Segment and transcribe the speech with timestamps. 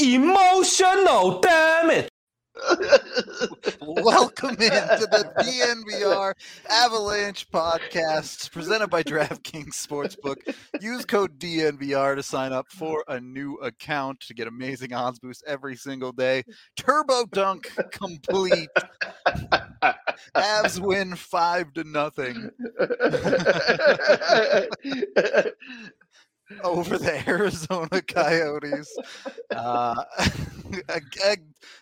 [0.00, 2.08] Emotional, damn it!
[3.80, 6.34] Welcome into the DNVR
[6.68, 10.36] Avalanche podcast presented by DraftKings Sportsbook.
[10.80, 15.42] Use code DNVR to sign up for a new account to get amazing odds boost
[15.46, 16.44] every single day.
[16.76, 18.68] Turbo dunk complete.
[20.36, 22.50] Avs win five to nothing
[26.62, 28.96] over the Arizona Coyotes.
[29.50, 30.02] Uh,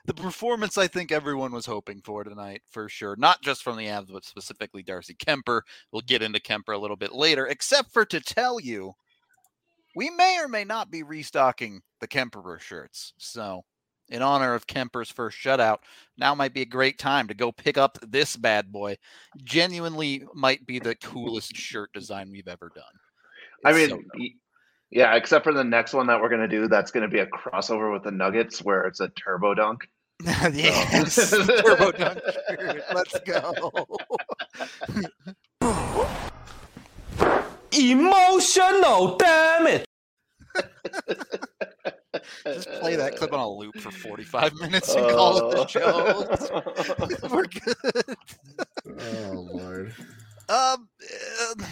[0.06, 3.16] the performance I think everyone was hoping for tonight, for sure.
[3.16, 5.62] Not just from the Avs, but specifically Darcy Kuemper.
[5.92, 8.94] We'll get into Kuemper a little bit later, except for to tell you,
[9.94, 13.14] we may or may not be restocking the Kuemper shirts.
[13.18, 13.64] So,
[14.08, 15.78] in honor of Kuemper's first shutout,
[16.16, 18.96] now might be a great time to go pick up this bad boy.
[19.42, 22.84] Genuinely might be the coolest shirt design we've ever done.
[23.64, 24.22] It's I mean, so
[24.90, 27.92] yeah, except for the next one that we're gonna do, that's gonna be a crossover
[27.92, 29.88] with the Nuggets where it's a turbo dunk.
[30.24, 32.20] yes, turbo dunk.
[32.94, 33.52] Let's go.
[37.72, 39.86] Emotional, damn it!
[42.44, 46.26] Just play that clip on a loop for 45 minutes and call it the show.
[47.28, 48.16] We're good.
[49.00, 49.94] oh Lord.
[50.48, 50.88] Um,
[51.58, 51.64] uh,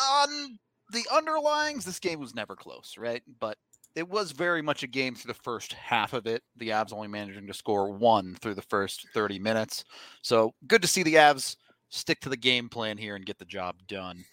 [0.00, 0.58] on
[0.90, 3.22] the underlyings, this game was never close, right?
[3.40, 3.56] But
[3.94, 6.42] it was very much a game through the first half of it.
[6.56, 9.84] The Avs only managing to score one through the first 30 minutes.
[10.22, 11.56] So good to see the Avs
[11.90, 14.24] stick to the game plan here and get the job done.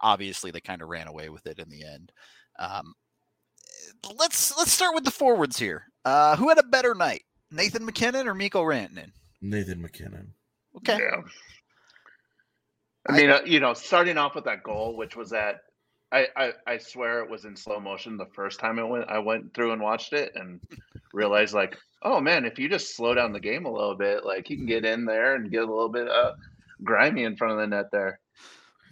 [0.00, 2.12] Obviously, they kind of ran away with it in the end.
[2.58, 2.94] Um,
[4.18, 5.84] let's let's start with the forwards here.
[6.04, 9.12] Uh, who had a better night, Nathan MacKinnon or Mikko Rantanen?
[9.42, 10.32] Nathan MacKinnon.
[10.78, 10.98] Okay.
[10.98, 11.20] Yeah.
[13.08, 15.62] I mean, uh, you know, starting off with that goal, which was at
[16.12, 19.18] I, I, I swear it was in slow motion the first time I went I
[19.18, 20.60] went through and watched it and
[21.12, 24.50] realized like oh man if you just slow down the game a little bit like
[24.50, 26.32] you can get in there and get a little bit uh,
[26.82, 28.20] grimy in front of the net there.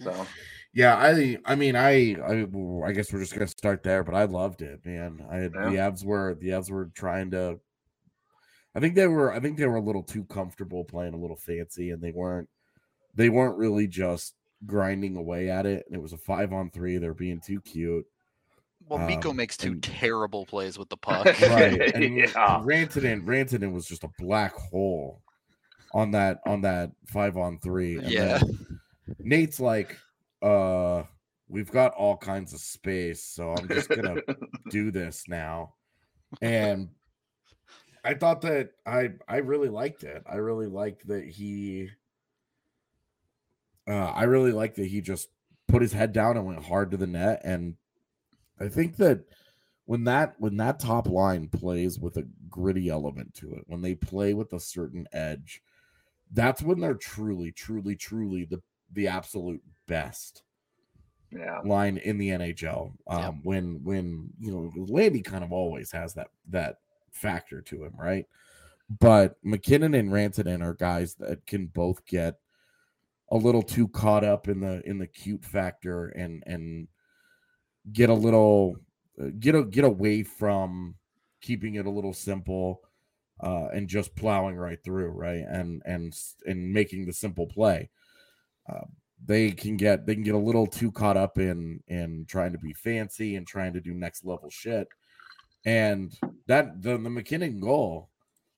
[0.01, 0.27] So.
[0.73, 2.47] Yeah I I mean I I,
[2.87, 5.27] I guess we're just gonna start there but I loved it man.
[5.29, 5.49] I yeah.
[5.49, 7.59] the Avs were the Avs were trying to
[8.77, 11.37] I think they were I think they were a little too comfortable playing a little
[11.37, 12.49] fancy and they weren't
[13.17, 14.35] they weren't really just
[14.67, 16.99] grinding away at it, and it was a five on three.
[16.99, 18.07] They're being too cute.
[18.89, 21.27] Well, Mikko um, makes two and, terrible plays with the puck.
[21.27, 21.95] Right.
[21.95, 22.61] And yeah.
[22.63, 25.23] Rantanen, Rantanen was just a black hole
[25.95, 27.99] on that on that five on three.
[27.99, 28.41] And yeah.
[29.19, 29.97] Nate's like,
[30.43, 31.03] uh,
[31.49, 34.17] we've got all kinds of space, so I'm just gonna
[34.71, 35.75] do this now.
[36.41, 36.91] And
[38.05, 40.23] I thought that I I really liked it.
[40.31, 41.91] I really liked that he
[43.89, 45.29] uh, I really like that he just
[45.67, 47.41] put his head down and went hard to the net.
[47.45, 47.77] And
[48.61, 49.25] I think that
[49.87, 53.95] when that when that top line plays with a gritty element to it, when they
[53.95, 55.63] play with a certain edge,
[56.33, 58.61] that's when they're truly, truly, truly the
[58.93, 60.43] the absolute best
[61.31, 61.61] yeah.
[61.65, 62.93] line in the NHL.
[63.07, 63.31] Um, yeah.
[63.43, 66.77] When when you know Landy kind of always has that that
[67.11, 68.27] factor to him, right?
[69.01, 72.37] But MacKinnon and Rantanen are guys that can both get
[73.31, 76.89] a little too caught up in the in the cute factor and and
[77.93, 78.77] get a little
[79.21, 80.95] uh, get a get away from
[81.41, 82.81] keeping it a little simple
[83.41, 85.45] uh, and just plowing right through right?
[85.49, 86.17] And and
[86.47, 87.91] and making the simple play.
[88.69, 88.85] Uh,
[89.25, 92.59] they can get they can get a little too caught up in in trying to
[92.59, 94.89] be fancy and trying to do next level shit.
[95.65, 96.17] And
[96.47, 98.11] that the, the MacKinnon goal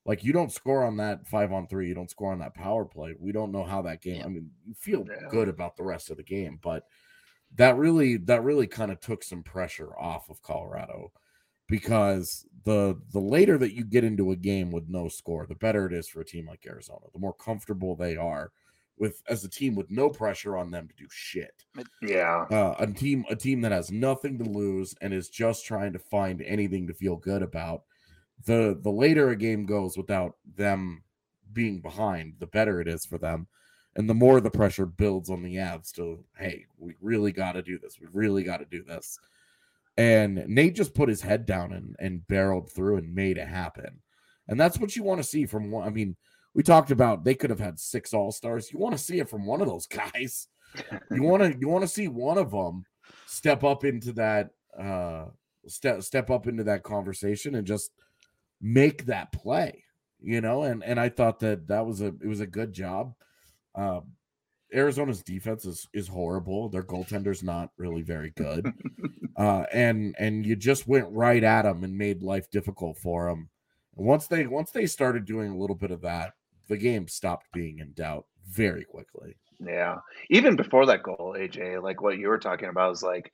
[0.05, 2.85] like you don't score on that five on three, you don't score on that power
[2.85, 3.15] play.
[3.19, 4.17] We don't know how that game.
[4.17, 4.25] Yeah.
[4.25, 5.29] I mean, you feel yeah.
[5.29, 6.83] good about the rest of the game, but
[7.55, 11.11] that really that really kind of took some pressure off of Colorado
[11.67, 15.85] because the the later that you get into a game with no score, the better
[15.85, 17.05] it is for a team like Arizona.
[17.13, 18.51] The more comfortable they are
[18.97, 21.63] with as a team with no pressure on them to do shit.
[22.01, 22.45] Yeah.
[22.51, 25.99] Uh, a team a team that has nothing to lose and is just trying to
[25.99, 27.83] find anything to feel good about.
[28.45, 31.03] The the later a game goes without them
[31.53, 33.47] being behind, the better it is for them.
[33.95, 37.61] And the more the pressure builds on the Avs to, hey, we really got to
[37.61, 37.97] do this.
[37.99, 39.19] We really got to do this.
[39.97, 43.99] And Nate just put his head down and, and barreled through and made it happen.
[44.47, 45.85] And that's what you want to see from one.
[45.85, 46.15] I mean,
[46.53, 48.71] we talked about they could have had six all stars.
[48.71, 50.47] You want to see it from one of those guys.
[51.11, 52.85] You want to you want to see one of them
[53.25, 55.25] step up into that uh
[55.67, 57.91] step step up into that conversation and just
[58.61, 59.83] make that play
[60.21, 60.63] you know?
[60.63, 63.13] And and i thought that that was a it was a good job.
[63.75, 64.13] Um
[64.73, 66.69] arizona's defense is is horrible.
[66.69, 68.71] Their goaltender's not really very good.
[69.37, 73.49] Uh and and you just went right at them and made life difficult for them
[73.97, 76.33] and once they once they started doing a little bit of that
[76.67, 79.37] the game stopped being in doubt very quickly.
[79.65, 79.99] Yeah.
[80.29, 83.31] Even before that goal, AJ, like what you were talking about is like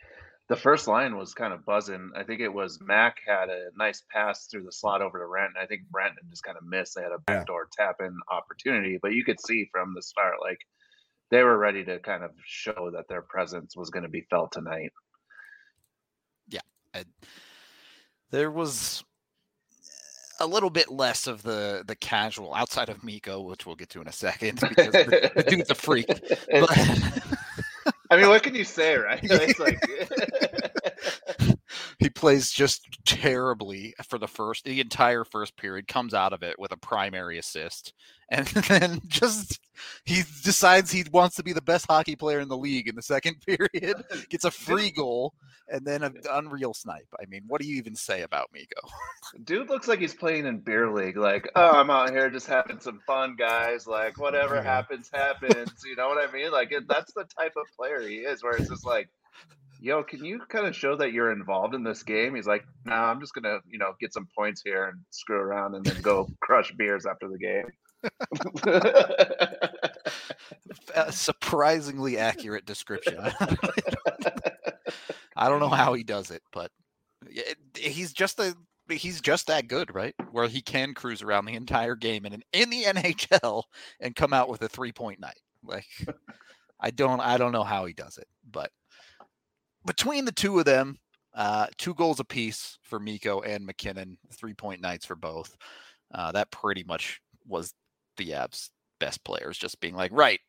[0.50, 2.12] the first line was kind of buzzing.
[2.16, 5.56] I think it was Mac had a nice pass through the slot over to Renton.
[5.62, 6.96] I think Renton just kind of missed.
[6.96, 7.40] They had a Yeah.
[7.40, 10.60] backdoor tap in opportunity, but you could see from the start, like
[11.32, 14.54] they were ready to kind of show that their presence was going to be felt
[14.54, 14.94] tonight.
[16.48, 16.62] Yeah.
[18.32, 19.04] There was
[20.40, 24.02] a little bit less of the the casual outside of Mikko, which we'll get to
[24.02, 26.08] in a second because the, the dude's a freak.
[26.52, 27.37] But
[28.10, 29.20] I mean, what can you say, right?
[29.24, 29.80] It's like
[32.00, 36.58] he plays just terribly for the first the entire first period comes out of it
[36.58, 37.94] with a primary assist
[38.30, 39.60] and then just
[40.06, 43.02] he decides he wants to be the best hockey player in the league in the
[43.02, 45.34] second period gets a free goal
[45.70, 48.88] and then an unreal snipe i mean what do you even say about Mikko
[49.44, 51.18] dude looks like he's playing in beer league.
[51.18, 53.88] Like, oh, I'm out here just having some fun, guys.
[53.88, 55.84] Like, whatever happens, happens.
[55.86, 56.52] You know what I mean?
[56.52, 58.44] Like, it, that's the type of player he is.
[58.44, 59.10] Where it's just like,
[59.80, 62.36] yo, can you kind of show that you're involved in this game?
[62.36, 65.38] He's like, no, nah, I'm just gonna, you know, get some points here and screw
[65.38, 67.66] around and then go crush beers after the game.
[70.96, 73.18] a uh, surprisingly accurate description
[75.38, 76.72] i don't know how he does it but
[77.76, 78.56] he's just a
[78.90, 80.16] he's just that good right?
[80.32, 83.64] Where he can cruise around the entire game and in, in the nhl
[84.00, 85.40] and come out with a three point night.
[85.64, 85.88] Like
[86.80, 88.72] i don't i don't know how he does it but
[89.86, 90.98] between the two of them
[91.34, 95.56] uh two goals apiece for Mikko and MacKinnon three point nights for both
[96.14, 97.74] uh that pretty much was
[98.18, 98.70] the Avs
[99.00, 100.40] best players just being like right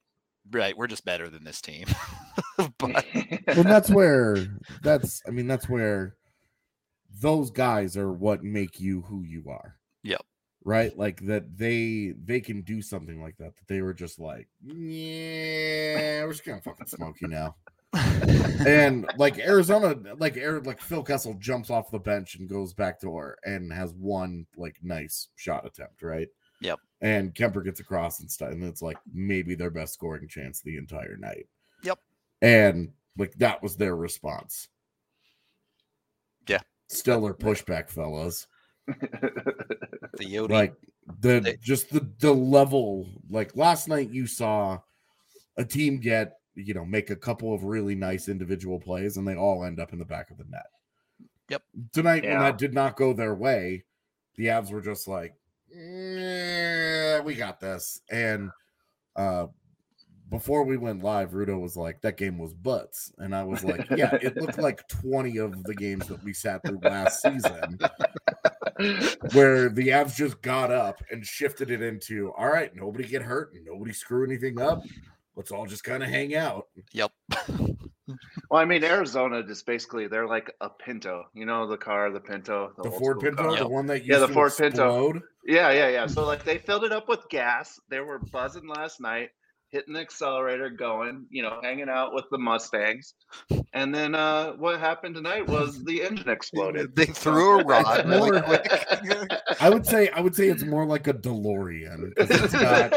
[0.51, 1.87] right we're just better than this team
[2.79, 3.05] but
[3.49, 4.37] well that's where
[4.83, 6.15] that's i mean that's where
[7.21, 10.23] those guys are what make you who you are Yep.
[10.65, 14.49] right like that they they can do something like that that they were just like
[14.63, 17.57] yeah we're just gonna fucking smoke you now
[18.67, 23.01] and like arizona like air like phil kessel jumps off the bench and goes back
[23.01, 26.29] door and has one like nice shot attempt right
[26.61, 26.81] Yep.
[27.01, 30.77] and Kuemper gets across and stuff and it's like maybe their best scoring chance the
[30.77, 31.47] entire night Yep.
[32.43, 34.69] And like that was their response.
[36.49, 36.61] Yeah.
[36.89, 38.47] stellar pushback fellas.
[40.19, 40.51] The Yodi.
[40.51, 40.75] Like
[41.21, 44.79] the They- just the the level like last night you saw
[45.57, 49.37] a team get you know make a couple of really nice individual plays and they
[49.37, 50.67] all end up in the back of the net.
[51.51, 51.63] Yep.
[51.93, 53.85] tonight when that did not go their way
[54.37, 55.35] the avs were just like
[55.73, 58.01] "Eh, we got this.
[58.11, 58.51] And
[59.15, 59.47] uh
[60.31, 63.89] before we went live rudo was like that game was butts and i was like
[63.97, 67.79] yeah it looked like 20 of the games that we sat through last season
[69.33, 73.53] where the Avs just got up and shifted it into all right, nobody get hurt
[73.55, 74.83] and nobody screw anything up.
[75.37, 76.67] Let's all just kind of hang out.
[76.93, 77.13] Yep.
[78.51, 81.25] Well, I mean, Arizona just basically they're like a Pinto.
[81.35, 83.57] You know the car, the Pinto, The old Ford Pinto, car?
[83.59, 84.87] the one that used Yeah, the to Ford Pinto.
[85.11, 85.23] explode.
[85.45, 86.07] Yeah, yeah, yeah.
[86.07, 87.79] So like they filled it up with gas.
[87.91, 89.29] They were buzzing last night,
[89.71, 93.15] hitting the accelerator, going, you know, hanging out with the Mustangs.
[93.75, 96.97] And then uh what happened tonight was the engine exploded.
[96.97, 98.67] They threw a rod really quick.
[99.61, 102.17] I would say I would say it's more like a DeLorean.
[102.17, 102.93] 'cause It's got,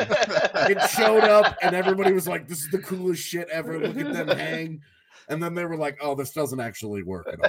[0.72, 4.14] it showed up and everybody was like, "This is the coolest shit ever." Look at
[4.14, 4.82] them hang,
[5.28, 7.40] and then they were like, "Oh, this doesn't actually work at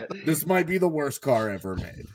[0.00, 0.06] all.
[0.24, 2.06] This might be the worst car ever made."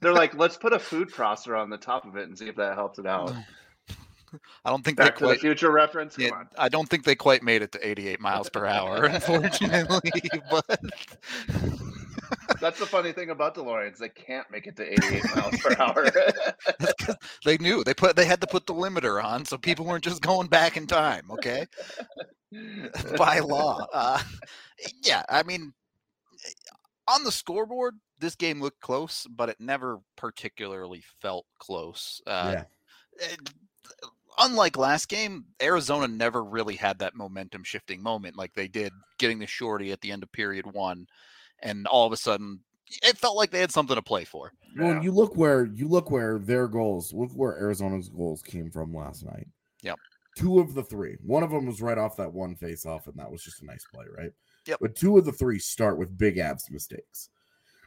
[0.00, 2.56] They're like, let's put a food processor on the top of it and see if
[2.56, 3.34] that helps it out.
[4.64, 6.16] I don't think Back they to the future reference.
[6.16, 6.48] Come on.
[6.56, 10.10] I don't think they quite made it to 88 miles per hour, unfortunately.
[10.50, 10.80] but
[12.60, 13.98] That's the funny thing about DeLoreans.
[13.98, 16.10] They can't make it to 88 miles per hour.
[17.44, 20.22] they knew they put they had to put the limiter on, so people weren't just
[20.22, 21.30] going back in time.
[21.30, 21.66] Okay,
[23.16, 23.86] by law.
[23.92, 24.20] Uh,
[25.04, 25.72] yeah, I mean,
[27.08, 32.20] on the scoreboard, this game looked close, but it never particularly felt close.
[32.26, 32.64] Uh, yeah.
[33.26, 33.50] it-
[34.38, 39.38] unlike last game, Arizona never really had that momentum shifting moment like they did getting
[39.38, 41.06] the shorty at the end of period one.
[41.62, 42.60] And all of a sudden,
[43.02, 44.52] it felt like they had something to play for.
[44.76, 45.02] Well, Yeah.
[45.02, 49.24] you look where you look where their goals, look where Arizona's goals came from last
[49.24, 49.46] night.
[49.82, 49.98] Yep.
[50.36, 51.16] Two of the three.
[51.24, 53.66] One of them was right off that one face off, and that was just a
[53.66, 54.30] nice play, right?
[54.66, 54.78] Yep.
[54.80, 57.28] But two of the three start with big Avs mistakes.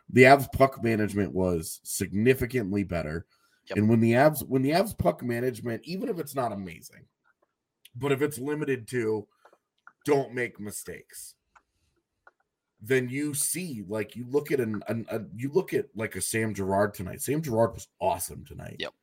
[0.09, 3.25] The Avs puck management was significantly better.
[3.69, 3.77] Yep.
[3.77, 7.05] And when the Avs when the Avs puck management, even if it's not amazing,
[7.95, 9.27] but if it's limited to
[10.05, 11.35] don't make mistakes,
[12.81, 16.21] then you see like you look at an, an a, you look at like a
[16.21, 17.21] Sam Girard tonight.
[17.21, 18.77] Sam Girard was awesome tonight.
[18.79, 18.93] Yep.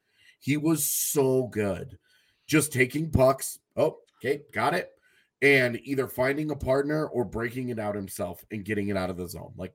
[0.40, 1.98] He was so good.
[2.46, 3.58] Just taking pucks.
[3.76, 4.90] Oh, okay, got it.
[5.40, 9.16] And either finding a partner or breaking it out himself and getting it out of
[9.16, 9.52] the zone.
[9.56, 9.74] Like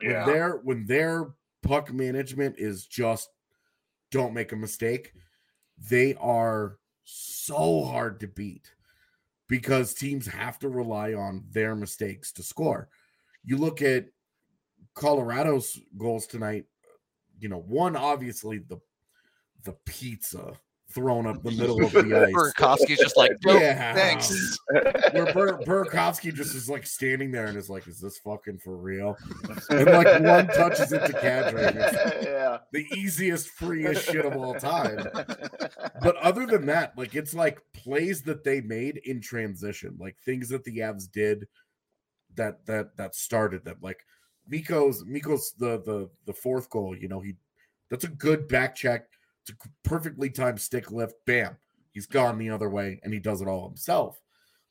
[0.00, 1.30] when their when their
[1.62, 3.28] puck management is just
[4.10, 5.12] don't make a mistake,
[5.78, 8.72] they are so hard to beat
[9.48, 12.88] because teams have to rely on their mistakes to score.
[13.44, 14.06] You look at
[14.94, 16.66] Colorado's goals tonight,
[17.38, 18.78] you know, one obviously the
[19.64, 20.52] the pizza
[20.92, 22.32] thrown up the middle of the ice.
[22.34, 23.94] Burakovsky's just like, nope, Yeah.
[23.94, 24.58] thanks.
[25.12, 28.76] Where Bur- Burakovsky just is like standing there and is like, "Is this fucking for
[28.76, 29.16] real?"
[29.70, 32.58] And like one touches it to Kadri, it's yeah.
[32.72, 35.06] the easiest, freest shit of all time.
[36.02, 40.48] But other than that, like it's like plays that they made in transition, like things
[40.50, 41.46] that the Avs did
[42.36, 43.76] that that that started them.
[43.82, 44.04] Like
[44.48, 46.96] Mikko's Mikko's the the the fourth goal.
[46.96, 47.34] You know he
[47.90, 49.06] that's a good back check.
[49.50, 51.14] It's a perfectly timed stick lift.
[51.26, 51.56] Bam,
[51.92, 54.20] he's gone the other way, and he does it all himself.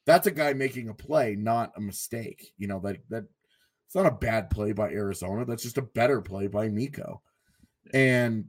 [0.05, 2.53] That's a guy making a play, not a mistake.
[2.57, 3.25] You know that that
[3.86, 5.45] it's not a bad play by Arizona.
[5.45, 7.21] That's just a better play by Mikko.
[7.93, 8.45] And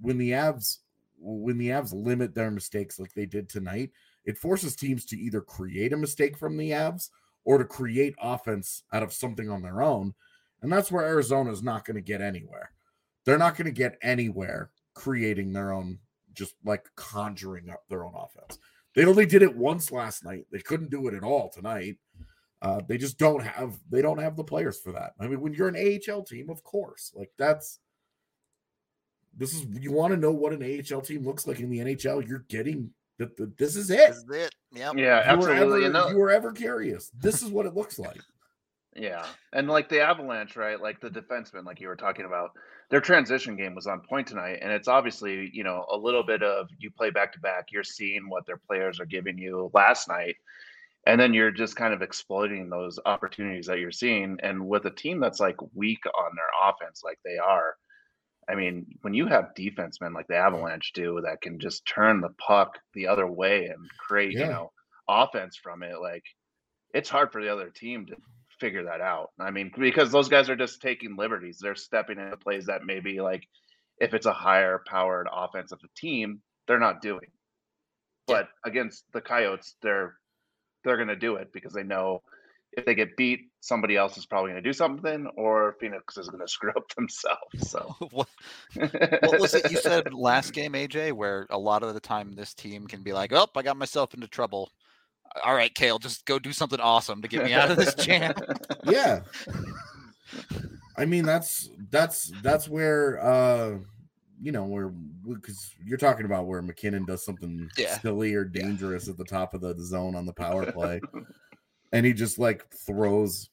[0.00, 0.78] when the Avs
[1.20, 3.90] when the Avs limit their mistakes like they did tonight,
[4.24, 7.10] it forces teams to either create a mistake from the Avs
[7.44, 10.14] or to create offense out of something on their own.
[10.62, 12.72] And that's where Arizona is not going to get anywhere.
[13.24, 15.96] They're not going to get anywhere creating their own,
[16.34, 18.58] just like conjuring up their own offense.
[18.96, 20.46] They only did it once last night.
[20.50, 21.98] They couldn't do it at all tonight.
[22.60, 25.12] Uh, they just don't have they don't have the players for that.
[25.20, 27.78] I mean, when you're an AHL team, of course, like that's
[29.36, 32.28] this is you want to know what an AHL team looks like in the NHL.
[32.28, 33.56] You're getting that.
[33.56, 34.08] This is it.
[34.08, 34.54] This is it.
[34.72, 34.94] Yep.
[34.96, 38.00] Yeah, If you were ever, if you were ever curious, this is what it looks
[38.00, 38.20] like.
[38.98, 39.24] Yeah.
[39.52, 40.80] And like the Avalanche, right?
[40.80, 42.50] Like the defensemen, like you were talking about,
[42.90, 44.58] their transition game was on point tonight.
[44.62, 47.84] And it's obviously, you know, a little bit of you play back to back, you're
[47.84, 50.36] seeing what their players are giving you last night.
[51.06, 54.38] And then you're just kind of exploiting those opportunities that you're seeing.
[54.42, 57.76] And with a team that's like weak on their offense, like they are,
[58.48, 62.34] I mean, when you have defensemen like the Avalanche do that can just turn the
[62.38, 64.40] puck the other way and create, Yeah.
[64.40, 64.72] you know,
[65.08, 66.24] offense from it, like
[66.94, 68.16] it's hard for the other team to
[68.60, 69.30] figure that out.
[69.38, 71.58] I mean, because those guys are just taking liberties.
[71.60, 73.48] They're stepping into plays that maybe like
[73.98, 77.30] if it's a higher powered offense of offensive team, they're not doing.
[78.26, 80.16] But against the Coyotes, they're
[80.84, 82.22] they're going to do it because they know
[82.72, 86.28] if they get beat, somebody else is probably going to do something, or Phoenix is
[86.28, 87.70] going to screw up themselves.
[87.70, 88.28] So what,
[88.74, 91.12] what was it you said last game, AJ?
[91.12, 94.14] Where a lot of the time this team can be like, "Oh, I got myself
[94.14, 94.70] into trouble.
[95.44, 98.34] All right, Cale, just go do something awesome to get me out of this jam."
[98.84, 99.20] Yeah.
[100.96, 103.78] I mean that's that's that's where uh
[104.40, 107.98] you know where because you're talking about where MacKinnon does something Yeah.
[107.98, 111.00] silly or dangerous at the top of the zone on the power play,
[111.92, 113.48] and he just like throws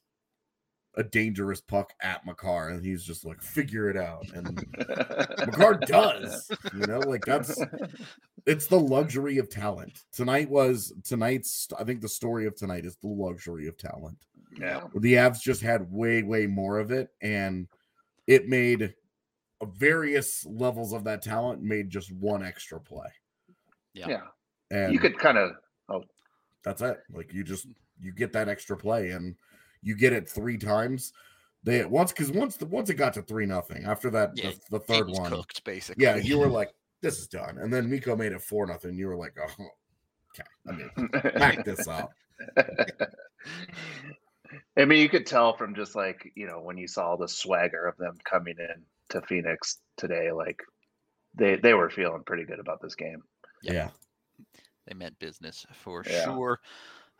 [0.98, 4.64] a dangerous puck at Makar, and he's just like figure it out, and
[5.46, 7.60] Makar does, you know, like that's
[8.46, 10.04] it's the luxury of talent.
[10.12, 11.68] Tonight was tonight's.
[11.78, 14.16] I think the story of tonight is the luxury of talent.
[14.58, 14.84] yeah.
[14.94, 17.68] The Avs just had way, way more of it, and
[18.26, 18.94] it made
[19.64, 23.08] various levels of that talent made just one extra play,
[23.94, 24.08] Yeah.
[24.08, 24.20] yeah.
[24.70, 25.52] and You could kind of
[25.90, 26.04] oh,
[26.64, 26.98] that's it.
[27.12, 27.66] Like you just
[28.00, 29.34] you get that extra play, and
[29.86, 31.12] you get it three times.
[31.62, 34.78] They once because once the once it got to three nothing after that Yeah, the,
[34.78, 36.02] the third was one, cooked basically.
[36.04, 37.58] yeah, you were like, this is done.
[37.58, 38.96] And then Mikko made it four nothing.
[38.96, 39.66] You were like, oh,
[40.34, 40.48] okay.
[40.68, 42.10] I mean, back this up.
[44.76, 47.86] I mean, you could tell from just like you know when you saw the swagger
[47.86, 50.60] of them coming in to Phoenix today, like
[51.34, 53.22] they they were feeling pretty good about this game.
[53.62, 53.72] Yeah.
[53.72, 53.88] yeah.
[54.86, 56.24] They meant business for yeah.
[56.24, 56.60] sure.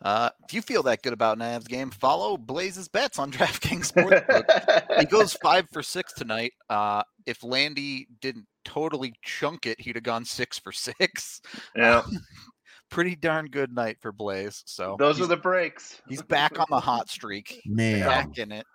[0.02, 5.00] Uh, if you feel that good about Nav's game, follow Blais's bets on DraftKings Sportsbook.
[5.00, 6.52] he goes five for six tonight.
[6.68, 11.40] Uh, if Landy didn't totally chunk it, he'd have gone six for six.
[11.74, 12.02] Yeah.
[12.90, 14.62] pretty darn good night for Blais.
[14.66, 16.00] So those are the breaks.
[16.08, 17.60] He's back on the hot streak.
[17.66, 18.66] Man, back in it.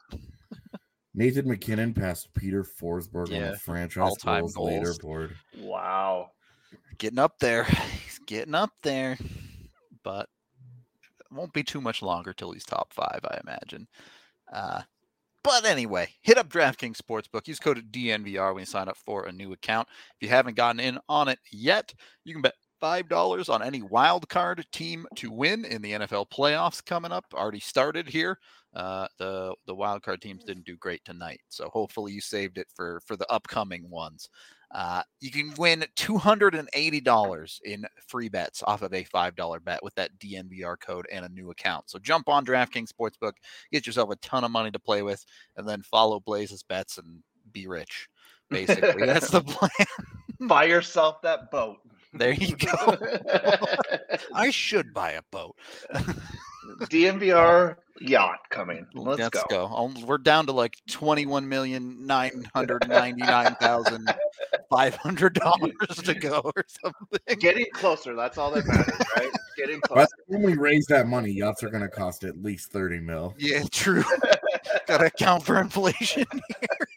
[1.13, 3.37] Nathan MacKinnon passed Peter Forsberg yeah.
[3.37, 5.31] on the franchise All-time goals, goals leaderboard.
[5.57, 6.31] Wow,
[6.97, 7.65] getting up there.
[7.65, 9.17] He's getting up there,
[10.03, 10.27] but
[11.31, 13.88] won't be too much longer till he's top five, I imagine.
[14.51, 14.81] Uh,
[15.43, 17.47] but anyway, hit up DraftKings Sportsbook.
[17.47, 19.88] Use code DNVR when you sign up for a new account.
[19.89, 21.93] If you haven't gotten in on it yet,
[22.25, 26.83] you can bet $5 on any wild card team to win in the NFL playoffs
[26.83, 27.25] coming up.
[27.33, 28.38] Already started here.
[28.73, 32.67] Uh, the the wild card teams didn't do great tonight, so hopefully you saved it
[32.73, 34.29] for for the upcoming ones.
[34.73, 40.17] Uh, you can win $280 in free bets off of a $5 bet with that
[40.19, 41.89] DNVR code and a new account.
[41.89, 43.33] So jump on DraftKings Sportsbook,
[43.71, 45.25] get yourself a ton of money to play with,
[45.57, 48.07] and then follow Blais's bets and be rich.
[48.49, 50.47] Basically, that's the plan.
[50.47, 51.77] Buy yourself that boat.
[52.13, 52.97] There you go.
[54.33, 55.55] I should buy a boat.
[56.82, 58.86] DNVR yacht coming.
[58.94, 59.68] Let's, Let's go.
[59.68, 59.75] go.
[59.75, 64.08] Um, we're down to like twenty-one million nine hundred ninety-nine thousand
[64.70, 67.38] five hundred dollars to go or something.
[67.39, 68.15] Getting closer.
[68.15, 69.30] That's all that matters, right?
[69.58, 70.08] Getting closer.
[70.27, 73.36] when we raise that money, yachts are going to cost at least thirty mil.
[73.38, 74.03] Yeah, true.
[74.88, 76.88] Got to account for inflation here.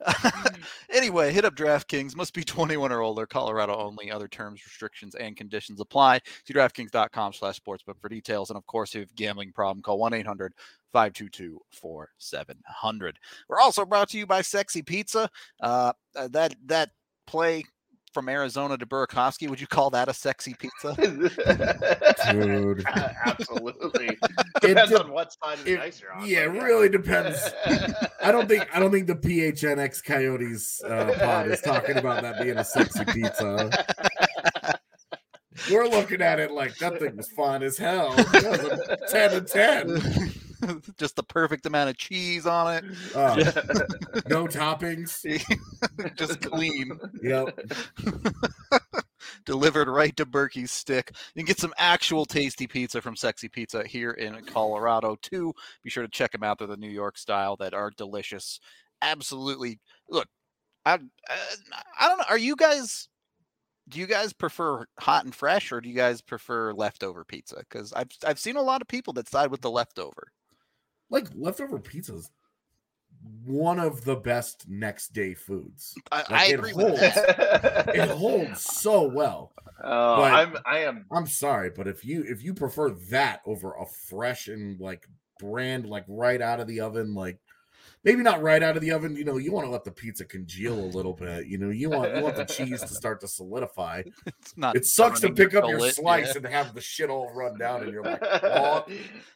[0.90, 2.16] anyway, hit up DraftKings.
[2.16, 3.26] Must be 21 or older.
[3.26, 4.10] Colorado only.
[4.10, 6.20] Other terms, restrictions, and conditions apply.
[6.44, 8.50] See DraftKings.com slash sportsbook for details.
[8.50, 10.54] And of course, if you have a gambling problem, call 1 800
[10.92, 13.18] 522 4700.
[13.48, 15.28] We're also brought to you by Sexy Pizza.
[15.60, 16.90] Uh, uh that, that
[17.26, 17.64] play
[18.14, 20.94] from Arizona to Burakovsky, would you call that a sexy pizza?
[22.32, 22.84] Dude.
[23.26, 24.16] Absolutely.
[24.62, 26.26] Depends de- on what side of the it, ice you're on.
[26.26, 27.50] Yeah, it really depends.
[28.22, 32.40] I don't think I don't think the PHNX Coyotes uh, pod is talking about that
[32.40, 33.70] being a sexy pizza.
[35.70, 38.14] We're looking at it like that thing was fun as hell.
[39.08, 40.32] ten to ten.
[40.98, 42.84] just the perfect amount of cheese on it.
[43.14, 43.34] Oh,
[44.28, 45.24] no toppings.
[46.16, 46.98] just clean.
[47.22, 47.58] Yep.
[49.46, 51.10] Delivered right to Berkey's stick.
[51.34, 55.52] You can get some actual tasty pizza from Sexy Pizza here in Colorado too.
[55.82, 56.58] Be sure to check them out.
[56.58, 58.60] They're the New York style that are delicious.
[59.02, 59.80] Absolutely.
[60.08, 60.28] Look,
[60.86, 60.98] I, uh,
[61.98, 62.24] I don't know.
[62.28, 63.08] Are you guys
[63.88, 67.92] do you guys prefer hot and fresh or do you guys prefer leftover pizza because
[67.92, 70.28] I've, I've seen a lot of people that side with the leftover
[71.10, 72.30] like leftover pizzas
[73.44, 75.94] one of the best next day foods.
[76.12, 77.94] I, like I agree holds, with that.
[77.94, 79.52] it holds so well.
[79.82, 83.86] Oh, I'm I am I'm sorry, but if you if you prefer that over a
[84.08, 87.38] fresh and like brand like right out of the oven, like
[88.04, 89.16] maybe not right out of the oven.
[89.16, 91.46] You know, you want to let the pizza congeal a little bit.
[91.46, 94.02] You know, you want you want the cheese to start to solidify.
[94.26, 94.76] It's not.
[94.76, 96.36] It sucks to pick up your slice yeah.
[96.36, 98.84] and have the shit all run down, and you're like, oh.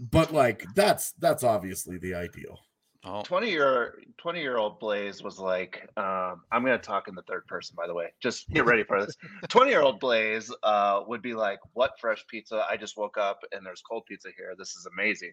[0.00, 2.58] but like that's that's obviously the ideal.
[3.02, 3.22] Oh.
[3.22, 7.22] 20 year 20 year old Blais was like um, i'm going to talk in the
[7.22, 9.16] third person by the way just get ready for this.
[9.48, 12.62] 20 year old Blais uh, would be like what fresh pizza?
[12.68, 14.54] I just woke up and there's cold pizza here.
[14.58, 15.32] This is amazing.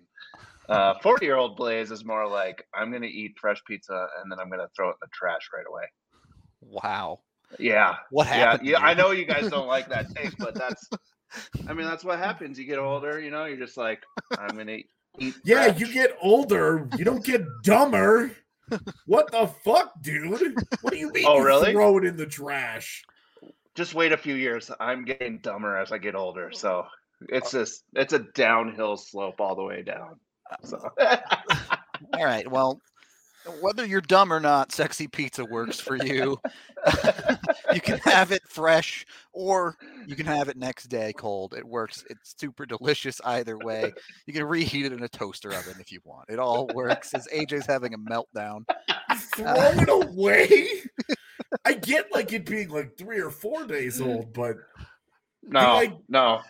[0.68, 4.32] 40 uh, year old Blais is more like i'm going to eat fresh pizza and
[4.32, 5.84] then i'm going to throw it in the trash right away.
[6.62, 7.20] Wow.
[7.60, 7.96] Yeah.
[8.12, 10.88] What happened yeah, yeah i know you guys don't like that take but that's
[11.68, 12.58] i mean that's what happens.
[12.58, 14.04] You get older you know you're just like
[14.40, 14.84] i'm going to
[15.44, 18.32] yeah, you get older, you don't get dumber.
[19.06, 20.30] what the fuck, dude?
[20.82, 21.26] What do you mean?
[21.26, 21.72] Oh, really?
[21.72, 23.04] Throw it in the trash.
[23.76, 24.70] Just wait a few years.
[24.80, 26.88] I'm getting dumber as I get older, so
[27.30, 30.20] it's uh, just it's a downhill slope all the way down.
[30.64, 30.78] So.
[31.00, 32.50] all right.
[32.50, 32.82] Well,
[33.62, 36.40] whether you're dumb or not, sexy pizza works for you.
[37.78, 41.54] you can have it fresh or you can have it next day cold.
[41.54, 42.04] It works.
[42.10, 43.94] It's super delicious either way.
[44.26, 46.30] You can reheat it in a toaster oven if you want.
[46.30, 47.14] It all works.
[47.14, 48.66] As AJ's having a meltdown.
[49.36, 50.68] Throw uh, it away.
[51.66, 54.58] I get like it being like three or four days old, but
[55.44, 55.96] no, I...
[56.10, 56.42] no,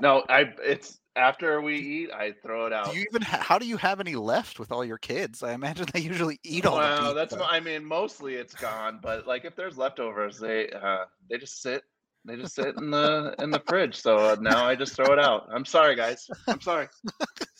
[0.00, 0.24] no.
[0.30, 2.92] I it's after we eat, I throw it out.
[2.92, 5.42] Do you even ha- how do you have any left with all your kids?
[5.42, 7.14] I imagine they usually eat all the Well, pizza.
[7.14, 11.38] that's mo- I mean, mostly it's gone, but like if there's leftovers, they uh they
[11.38, 11.82] just sit
[12.24, 13.96] they just sit in the in the fridge.
[13.96, 15.48] So uh, now I just throw it out.
[15.52, 16.28] I'm sorry, guys.
[16.48, 16.88] I'm sorry.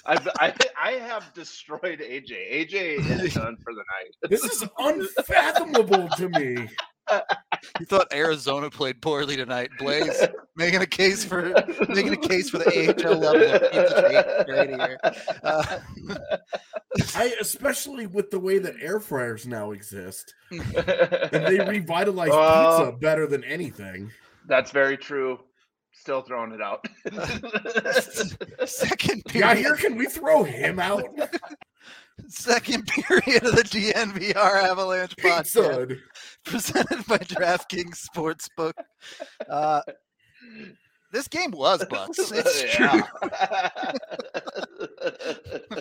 [0.05, 2.31] I've, I I have destroyed AJ.
[2.53, 4.31] AJ is done for the night.
[4.31, 6.69] This is unfathomable to me.
[7.81, 11.53] You thought Arizona played poorly tonight, Blais, making a case for
[11.88, 14.99] making a case for the AHL level of right here.
[15.42, 15.79] Uh,
[17.14, 20.61] I especially with the way that air fryers now exist, and
[21.31, 24.11] they revitalize Well- pizza better than anything.
[24.47, 25.40] That's very true.
[25.92, 26.87] Still throwing it out.
[28.69, 29.35] second period.
[29.35, 31.03] Yeah, period, here can we throw him out?
[32.29, 35.42] second period of the DNVR Avalanche podcast.
[35.88, 35.97] Pizza.
[36.47, 38.73] Presented by DraftKings Sportsbook.
[39.49, 39.83] Uh,
[41.13, 42.19] this game was Bucks.
[42.33, 43.03] It's true.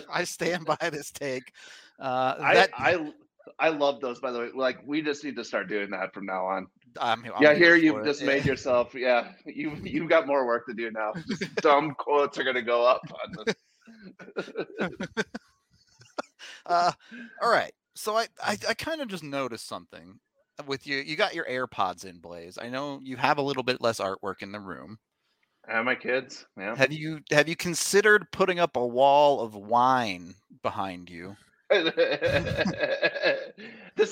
[0.12, 1.52] I stand by this take.
[1.98, 3.12] Uh, I, that, I
[3.58, 4.50] I love those by the way.
[4.54, 6.66] Like we just need to start doing that from now on.
[6.98, 8.26] I'm, I'm yeah, here you've it, just yeah.
[8.28, 8.94] made yourself.
[8.94, 11.12] Yeah, you you've got more work to do now.
[11.56, 13.54] Dumb quotes are gonna go up on the.
[16.66, 16.92] Uh,
[17.42, 17.72] all right.
[17.94, 20.18] So I, I, I kind of just noticed something
[20.66, 20.98] with you.
[20.98, 22.58] You got your AirPods in, Blais.
[22.60, 24.98] I know you have a little bit less artwork in the room.
[25.68, 26.46] and my kids.
[26.56, 26.76] Yeah.
[26.76, 31.36] Have you have you considered putting up a wall of wine behind you?
[31.70, 31.92] this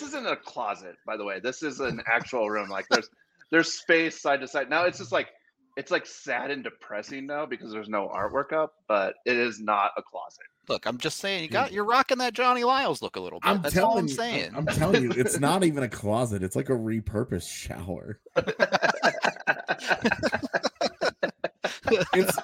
[0.02, 1.40] isn't a closet, by the way.
[1.40, 2.68] This is an actual room.
[2.68, 3.09] Like there's
[3.50, 4.68] there's space side to side.
[4.68, 5.28] Now it's just like
[5.76, 9.92] it's like sad and depressing now because there's no artwork up, but it is not
[9.96, 10.44] a closet.
[10.68, 13.48] Look, I'm just saying you got you're rocking that Johnny Liles look a little bit.
[13.48, 14.53] I'm That's telling all I'm you, saying.
[14.57, 16.42] I'm telling you, it's not even a closet.
[16.42, 18.20] It's like a repurposed shower.
[22.14, 22.38] It's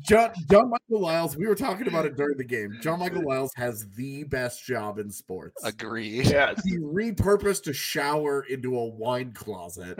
[0.00, 1.36] John John Michael Liles.
[1.36, 2.78] We were talking about it during the game.
[2.80, 5.64] John Michael Liles has the best job in sports.
[5.64, 6.26] Agreed.
[6.26, 6.62] Yes.
[6.64, 9.98] He repurposed a shower into a wine closet.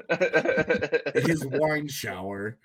[1.15, 2.59] His wine shower.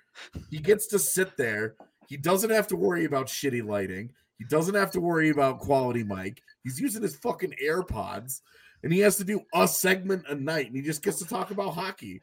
[0.50, 1.74] He gets to sit there.
[2.08, 4.12] He doesn't have to worry about shitty lighting.
[4.38, 6.42] He doesn't have to worry about quality mic.
[6.62, 8.40] He's using his fucking AirPods,
[8.82, 11.50] and he has to do a segment a night, and he just gets to talk
[11.50, 12.20] about hockey.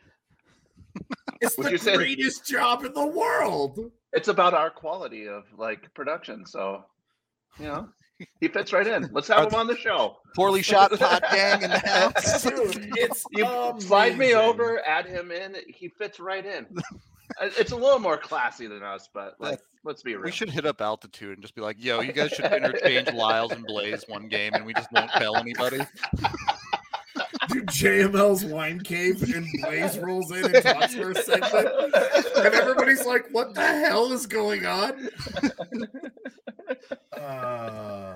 [1.41, 3.91] It's the you say- greatest job in the world.
[4.13, 6.45] it's about our quality of like production.
[6.45, 6.85] So,
[7.59, 7.89] you know,
[8.39, 9.09] he fits right in.
[9.11, 10.17] Let's have him on the show.
[10.35, 12.43] Poorly shot pot gang in the house.
[12.43, 13.45] Dude, it's You
[13.79, 15.57] slide me over, add him in.
[15.67, 16.65] He fits right in.
[17.41, 20.23] Uh, It's a little more classy than us, but like, let's be real.
[20.23, 23.51] We should hit up altitude and just be like, "Yo, you guys should interchange Liles
[23.51, 25.79] and Blais one game, and we just won't tell anybody."
[27.49, 31.67] Dude, JML's wine cave and Blais rolls in and talks for a segment.
[32.37, 35.09] And everybody's like, what the hell is going on?
[37.13, 38.15] Uh,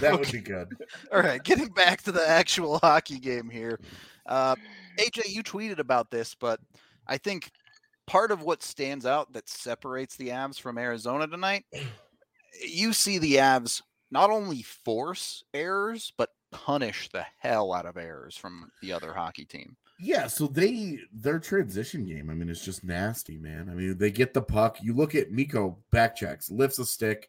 [0.00, 0.68] that would be good.
[1.12, 3.78] All right, getting back to the actual hockey game here.
[4.26, 4.56] Uh,
[4.98, 6.60] AJ, you tweeted about this, but
[7.06, 7.50] I think
[8.10, 11.64] part of what stands out that separates the Avs from Arizona tonight,
[12.60, 18.36] you see the Avs not only force errors, but punish the hell out of errors
[18.36, 19.76] from the other hockey team.
[20.00, 23.68] Yeah, so they their transition game, I mean, it's just nasty, man.
[23.70, 24.78] I mean, they get the puck.
[24.82, 27.28] You look at Mikko back checks, lifts a stick,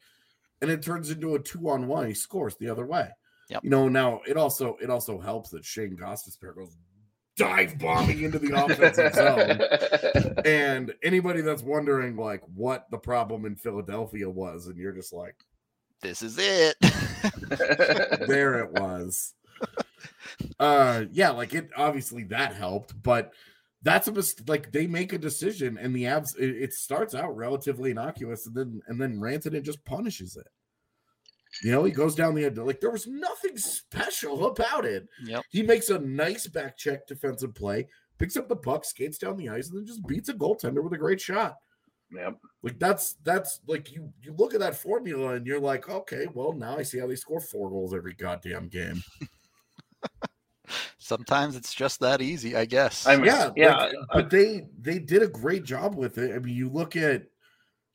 [0.63, 2.08] and it turns into a two on one.
[2.08, 3.10] He scores the other way.
[3.50, 3.65] Yep.
[3.65, 6.76] You know, now it also it also helps that Shane Gostisbehere goes
[7.41, 9.13] dive bombing into the offensive
[10.34, 10.45] zone.
[10.45, 15.36] And anybody that's wondering like what the problem in Philadelphia was, and you're just like,
[16.01, 16.75] This is it.
[18.27, 19.34] there it was.
[20.60, 23.34] Uh yeah, like it obviously that helped, but
[23.84, 27.36] that's a mis- like they make a decision and the Avs it, it starts out
[27.36, 30.47] relatively innocuous and then and then Rantanen just punishes it.
[31.64, 35.08] You know, he goes down the end like there was nothing special about it.
[35.24, 35.44] yep.
[35.50, 37.88] He makes a nice back check defensive play,
[38.18, 40.94] picks up the puck, skates down the ice, and then just beats a goaltender with
[40.94, 41.58] a great shot.
[42.12, 42.38] yep.
[42.64, 46.54] Like that's that's like you you look at that formula and you're like, okay, well
[46.54, 49.04] now I see how they score four goals every goddamn game.
[50.98, 53.06] Sometimes it's just that easy, I guess.
[53.06, 53.76] I mean, yeah, yeah.
[53.76, 56.34] like, but uh, they they did a great job with it.
[56.34, 57.24] I mean, you look at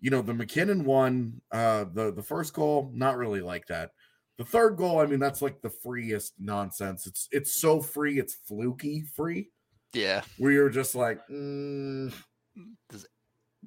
[0.01, 3.91] you know the MacKinnon one, uh, the the first goal, not really like that.
[4.39, 7.07] The third goal, I mean, that's like the freest nonsense.
[7.07, 9.51] It's it's so free, it's fluky free,
[9.95, 10.21] yeah.
[10.39, 12.13] where you're just like, mm,
[12.91, 13.07] does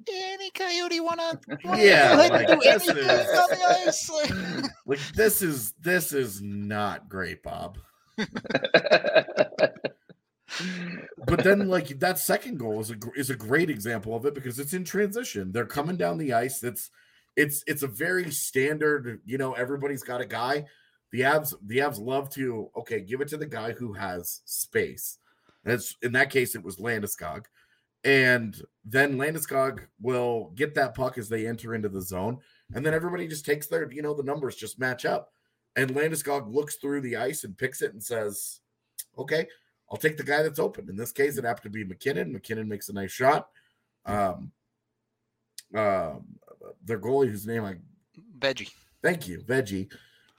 [0.08, 1.40] Any coyote wanna?
[1.76, 4.08] Yeah, like, do this is- on the ice?
[4.10, 7.78] Like- like this is this is not great, Bob.
[11.26, 14.58] But then, like that second goal is a is a great example of it because
[14.58, 15.52] it's in transition.
[15.52, 16.62] They're coming down the ice.
[16.62, 16.90] It's
[17.36, 20.66] it's it's a very standard, you know, everybody's got a guy.
[21.12, 25.18] The Avs the Avs love to okay, give it to the guy who has space.
[25.64, 27.44] That's in that case, it was Landeskog.
[28.02, 32.38] And then Landeskog will get that puck as they enter into the zone.
[32.74, 35.32] And then everybody just takes their, you know, the numbers just match up.
[35.76, 38.60] And Landeskog looks through the ice and picks it and says,
[39.18, 39.46] Okay,
[39.90, 40.88] I'll take the guy that's open.
[40.88, 42.32] In this case, it happened to be MacKinnon.
[42.32, 43.48] MacKinnon makes a nice shot.
[44.06, 44.52] Um,
[45.74, 46.14] uh,
[46.84, 47.76] their goalie, whose name I
[48.38, 48.70] Veggie.
[49.02, 49.90] Thank you, Veggie.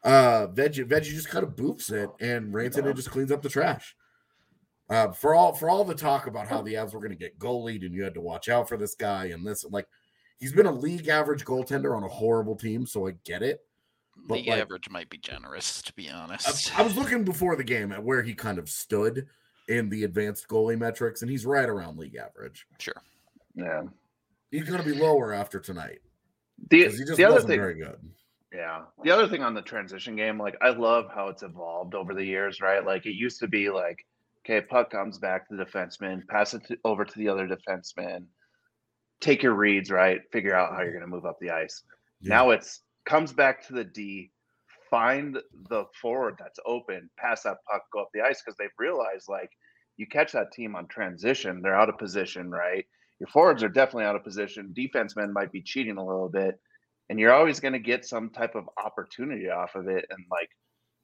[0.04, 3.96] Uh, Veggie, Veggie just kind of boofs it, and Rantanen just cleans up the trash.
[4.90, 7.40] Uh, for all for all the talk about how the Avs were going to get
[7.40, 9.88] goalied and you had to watch out for this guy and this, like
[10.38, 13.62] he's been a league average goaltender on a horrible team, so I get it.
[14.28, 16.78] But the like, average might be generous, to be honest.
[16.78, 19.28] I, I was looking before the game at where he kind of stood
[19.72, 22.68] in the advanced goalie metrics, and he's right around league average.
[22.80, 23.02] Sure.
[23.56, 23.84] Yeah.
[24.52, 26.00] He's going to be lower after tonight.
[26.70, 27.98] The, the other thing, very good.
[28.54, 28.82] Yeah.
[29.04, 32.24] The other thing on the transition game, like I love how it's evolved over the
[32.24, 32.86] years, right?
[32.86, 34.06] Like it used to be like,
[34.46, 38.26] okay, puck comes back to the defenseman, pass it to, over to the other defenseman,
[39.22, 40.20] take your reads, right?
[40.32, 41.84] Figure out how you're going to move up the ice.
[42.20, 42.36] Yeah.
[42.36, 44.32] Now it's comes back to the D,
[44.90, 49.30] find the forward that's open, pass that puck, go up the ice because they've realized
[49.30, 49.50] like
[50.02, 52.84] you catch that team on transition, they're out of position, right?
[53.20, 54.74] Your forwards are definitely out of position.
[54.76, 56.60] Defensemen might be cheating a little bit,
[57.08, 60.06] and you're always going to get some type of opportunity off of it.
[60.10, 60.50] And like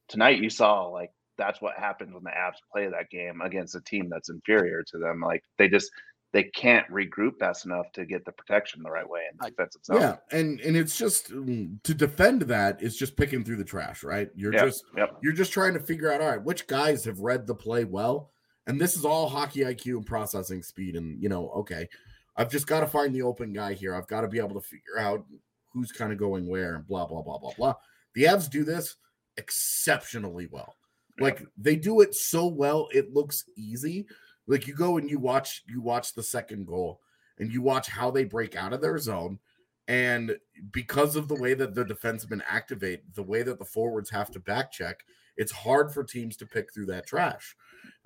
[0.10, 3.82] tonight, you saw like that's what happens when the Avs play that game against a
[3.82, 5.22] team that's inferior to them.
[5.22, 5.92] Like they just
[6.34, 9.86] they can't regroup fast enough to get the protection the right way in the defensive
[9.86, 10.02] zone.
[10.02, 14.04] Yeah, and and it's just mm, to defend that is just picking through the trash,
[14.04, 14.30] right?
[14.36, 15.18] You're yep, just yep.
[15.22, 18.32] you're just trying to figure out all right, which guys have read the play well,
[18.68, 21.90] and this is all hockey IQ and processing speed, and you know, okay,
[22.36, 23.96] I've just got to find the open guy here.
[23.96, 25.26] I've got to be able to figure out
[25.74, 27.74] who's kind of going where, and blah blah blah blah blah.
[28.14, 28.96] The Avs do this
[29.38, 30.76] exceptionally well.
[31.20, 34.06] Like they do it so well, it looks easy
[34.48, 37.02] like you go and you watch you watch the second goal
[37.40, 39.40] and you watch how they break out of their zone.
[39.88, 40.38] And
[40.72, 44.40] because of the way that the defensemen activate, the way that the forwards have to
[44.40, 45.02] back check,
[45.38, 47.56] it's hard for teams to pick through that trash.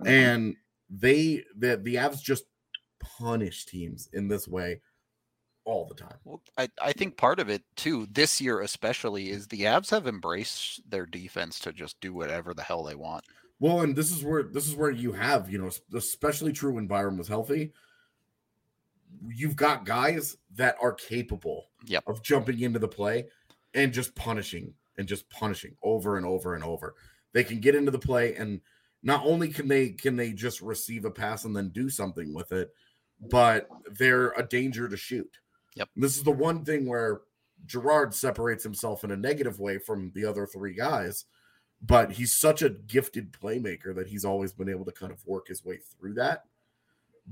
[0.02, 0.08] Mm-hmm.
[0.08, 0.56] And
[0.90, 2.46] they the the Avs just
[3.00, 4.82] punish teams in this way
[5.66, 6.18] all the time.
[6.24, 10.08] Well, I, I think part of it too, this year especially, is the Avs have
[10.08, 13.26] embraced their defense to just do whatever the hell they want.
[13.60, 16.88] Well, and this is where this is where you have, you know, especially true when
[16.88, 17.74] Byram was healthy.
[19.28, 22.04] You've got guys that are capable yep.
[22.08, 23.28] of jumping into the play
[23.74, 26.96] and just punishing and just punishing over and over and over.
[27.34, 28.62] They can get into the play and
[29.04, 32.52] not only can they can they just receive a pass and then do something with
[32.52, 32.74] it,
[33.30, 35.38] but they're a danger to shoot.
[35.76, 35.90] Yep.
[35.96, 37.22] And this is the one thing where
[37.66, 41.26] Girard separates himself in a negative way from the other three guys
[41.82, 45.48] but he's such a gifted playmaker that he's always been able to kind of work
[45.48, 46.44] his way through that.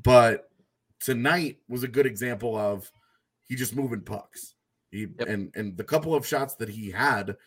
[0.02, 0.50] But
[1.00, 2.92] tonight was a good example of
[3.48, 4.56] he just moving pucks.
[4.90, 5.28] He yep.
[5.28, 7.38] and and the couple of shots that he had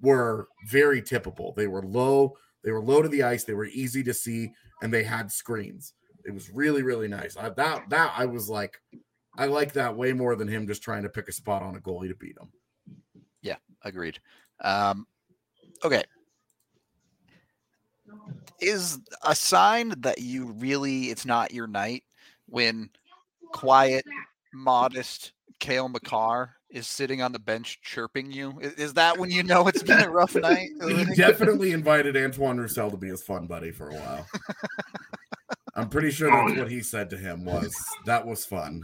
[0.00, 1.52] were very typical.
[1.52, 2.36] They were low,
[2.66, 4.50] they were low to the ice, they were easy to see,
[4.82, 5.94] and they had screens.
[6.24, 7.36] It was really really nice.
[7.36, 8.76] I, that that I was like,
[9.38, 11.80] I like that way more than him just trying to pick a spot on a
[11.80, 12.50] goalie to beat him.
[13.40, 14.18] Yeah, agreed.
[14.62, 15.06] Um,
[15.84, 16.02] okay,
[18.60, 22.02] is a sign that you really it's not your night
[22.46, 22.90] when
[23.52, 24.04] quiet,
[24.52, 28.58] modest Cale Makar is sitting on the bench chirping you.
[28.60, 30.68] Is, is that when you know it's been a rough night?
[30.86, 34.26] he definitely invited Antoine Roussel to be his fun buddy for a while.
[35.74, 38.82] I'm pretty sure oh, that's what he said to him was that was fun.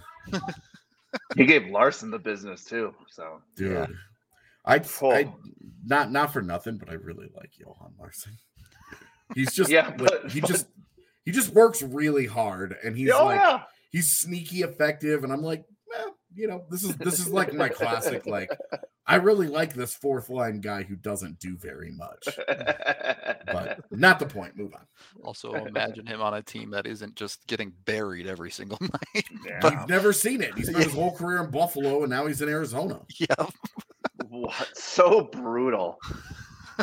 [1.37, 2.94] he gave Larsson the business too.
[3.09, 3.72] So dude.
[3.72, 3.87] Yeah.
[4.64, 5.33] I, I
[5.85, 8.38] not not for nothing, but I really like Johan Larsson.
[9.35, 10.66] He's just yeah, but, he but, just
[11.24, 13.62] he just works really hard, and he's oh, like yeah.
[13.90, 17.68] he's sneaky effective, and I'm like, well, you know, this is this is like my
[17.68, 18.27] classic.
[18.27, 18.51] Like,
[19.07, 22.38] I really like this fourth line guy who doesn't do very much,
[23.47, 24.57] but not the point.
[24.57, 24.87] Move on.
[25.25, 28.79] Also, imagine him on a team that isn't just getting buried every single
[29.14, 29.27] night.
[29.47, 29.59] Yeah.
[29.61, 30.55] But, You've never seen it.
[30.55, 33.01] He spent his whole career in Buffalo, and now he's in Arizona.
[33.18, 33.47] Yeah.
[34.29, 34.71] what?
[34.75, 35.99] So brutal.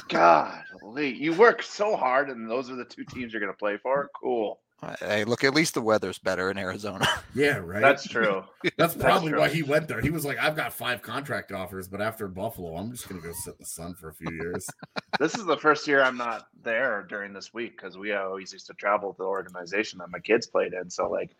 [0.07, 0.63] God,
[0.95, 4.09] you work so hard, and those are the two teams you're going to play for.
[4.19, 4.59] Cool.
[4.99, 7.07] Hey, look, at least the weather's better in Arizona.
[7.35, 7.81] Yeah, right.
[7.81, 8.43] That's true.
[8.77, 9.39] That's probably That's true.
[9.39, 10.01] why he went there.
[10.01, 13.27] He was like, I've got five contract offers, but after Buffalo, I'm just going to
[13.27, 14.67] go sit in the sun for a few years.
[15.19, 18.65] this is the first year I'm not there during this week because we always used
[18.67, 20.89] to travel to the organization that my kids played in.
[20.89, 21.35] So, like,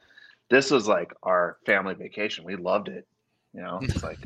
[0.49, 2.45] this was like our family vacation.
[2.45, 3.07] We loved it.
[3.53, 4.19] You know, it's like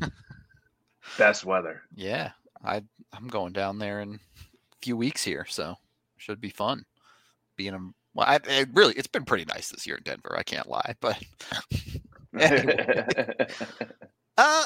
[1.17, 1.83] Best weather.
[1.95, 2.31] Yeah,
[2.63, 5.75] I I'm going down there in a few weeks here, so
[6.17, 6.85] should be fun.
[7.55, 7.79] Being a
[8.13, 10.35] well, I, I really it's been pretty nice this year in Denver.
[10.37, 11.21] I can't lie, but
[12.39, 13.05] anyway.
[14.37, 14.65] uh,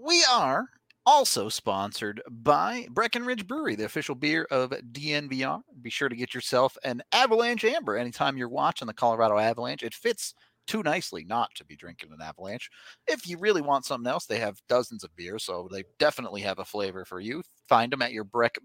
[0.00, 0.66] we are
[1.06, 5.62] also sponsored by Breckenridge Brewery, the official beer of DNVR.
[5.80, 9.82] Be sure to get yourself an Avalanche Amber anytime you're watching the Colorado Avalanche.
[9.82, 10.34] It fits
[10.66, 12.70] too nicely not to be drinking an Avalanche.
[13.06, 16.58] If you really want something else, they have dozens of beers, so they definitely have
[16.58, 17.42] a flavor for you.
[17.68, 18.58] Find them at your Breck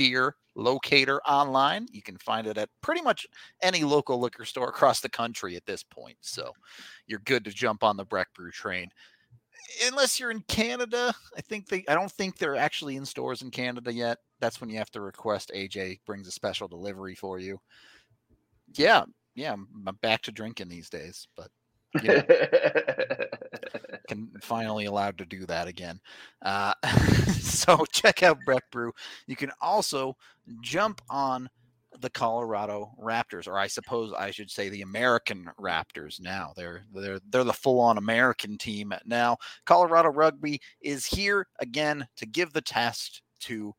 [0.00, 1.86] beer locator online.
[1.92, 3.26] You can find it at pretty much
[3.60, 6.16] any local liquor store across the country at this point.
[6.22, 6.52] So
[7.06, 8.88] you're good to jump on the Breck Brew train
[9.86, 13.50] unless you're in Canada, I think they I don't think they're actually in stores in
[13.50, 14.18] Canada yet.
[14.40, 17.60] That's when you have to request AJ brings a special delivery for you.
[18.74, 21.48] Yeah, yeah, I'm, I'm back to drinking these days, but
[21.94, 22.22] you know,
[24.08, 26.00] can finally allowed to do that again.
[26.42, 26.74] Uh,
[27.40, 28.92] so check out Breck Brew.
[29.26, 30.16] You can also
[30.62, 31.48] jump on
[32.00, 36.52] the Colorado Raptors, or I suppose I should say the American Raptors now.
[36.56, 39.36] They're they're they're the full-on American team now.
[39.66, 43.74] Colorado Rugby is here again to give the test to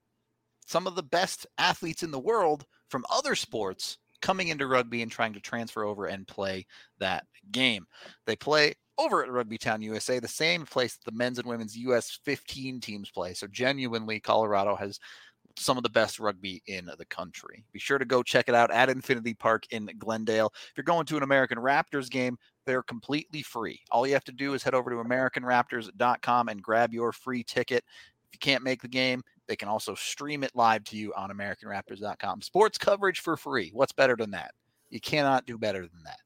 [0.68, 5.12] some of the best athletes in the world from other sports coming into rugby and
[5.12, 6.66] trying to transfer over and play
[7.00, 7.86] that game.
[8.26, 11.76] They play over at Rugby Town USA, the same place that the men's and women's
[11.78, 13.34] US 15 teams play.
[13.34, 15.00] So genuinely Colorado has
[15.58, 17.64] some of the best rugby in the country.
[17.72, 20.52] Be sure to go check it out at Infinity Park in Glendale.
[20.54, 23.82] If you're going to an American Raptors game, they're completely free.
[23.92, 27.84] All you have to do is head over to AmericanRaptors.com and grab your free ticket.
[28.28, 31.30] If you can't make the game, they can also stream it live to you on
[31.30, 32.42] AmericanRaptors.com.
[32.42, 33.70] Sports coverage for free.
[33.74, 34.54] What's better than that?
[34.90, 36.20] You cannot do better than that.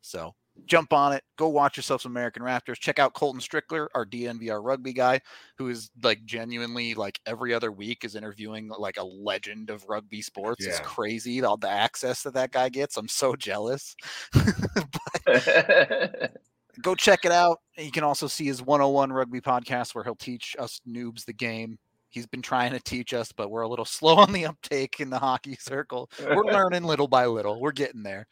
[0.00, 0.34] So
[0.66, 1.22] jump on it.
[1.36, 2.80] Go watch yourself some American Raptors.
[2.80, 5.20] Check out Colton Strickler, our DNVR rugby guy,
[5.58, 10.20] who is like genuinely like every other week is interviewing like a legend of rugby
[10.20, 10.66] sports.
[10.66, 12.96] It's crazy all the access that that guy gets.
[12.96, 13.94] I'm so jealous.
[16.82, 17.60] Go check it out.
[17.78, 21.78] You can also see his 101 rugby podcast where he'll teach us noobs the game.
[22.12, 25.10] He's been trying to teach us, but we're a little slow on the uptake in
[25.10, 26.10] the hockey circle.
[26.20, 27.60] We're learning little by little.
[27.60, 28.26] We're getting there,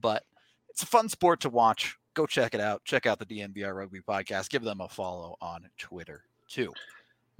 [0.00, 0.24] but
[0.70, 1.96] it's a fun sport to watch.
[2.14, 2.84] Go check it out.
[2.84, 4.48] Check out the DNVR Rugby podcast.
[4.48, 6.72] Give them a follow on Twitter too.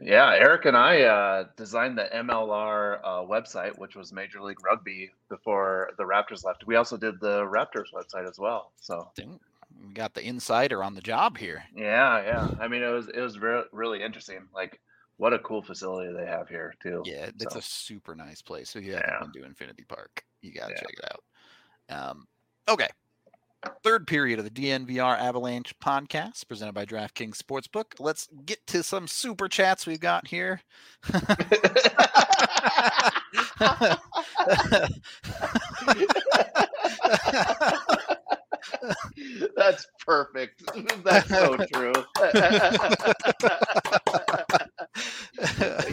[0.01, 5.13] Yeah, Eric and I uh, designed the MLR uh, website, which was Major League Rugby
[5.29, 6.67] before the Raptors left.
[6.67, 8.73] We also did the Raptors website as well.
[8.81, 11.63] So We got the insider on the job here.
[11.77, 12.49] yeah, yeah.
[12.59, 14.41] I mean, it was it was re- really interesting.
[14.53, 14.81] Like,
[15.17, 17.03] what a cool facility they have here too.
[17.07, 18.71] Yeah, it's So, a super nice place.
[18.71, 19.19] So if you haven't Yeah.
[19.33, 20.81] been to Infinity Park, you got to Yeah.
[20.81, 22.11] check it out.
[22.11, 22.27] Um,
[22.69, 22.89] okay.
[23.83, 27.85] Third period of the DNVR Avalanche podcast presented by DraftKings Sportsbook.
[27.99, 30.61] Let's get to some super chats we've got here.
[39.57, 40.63] That's perfect.
[41.05, 41.93] That's so true.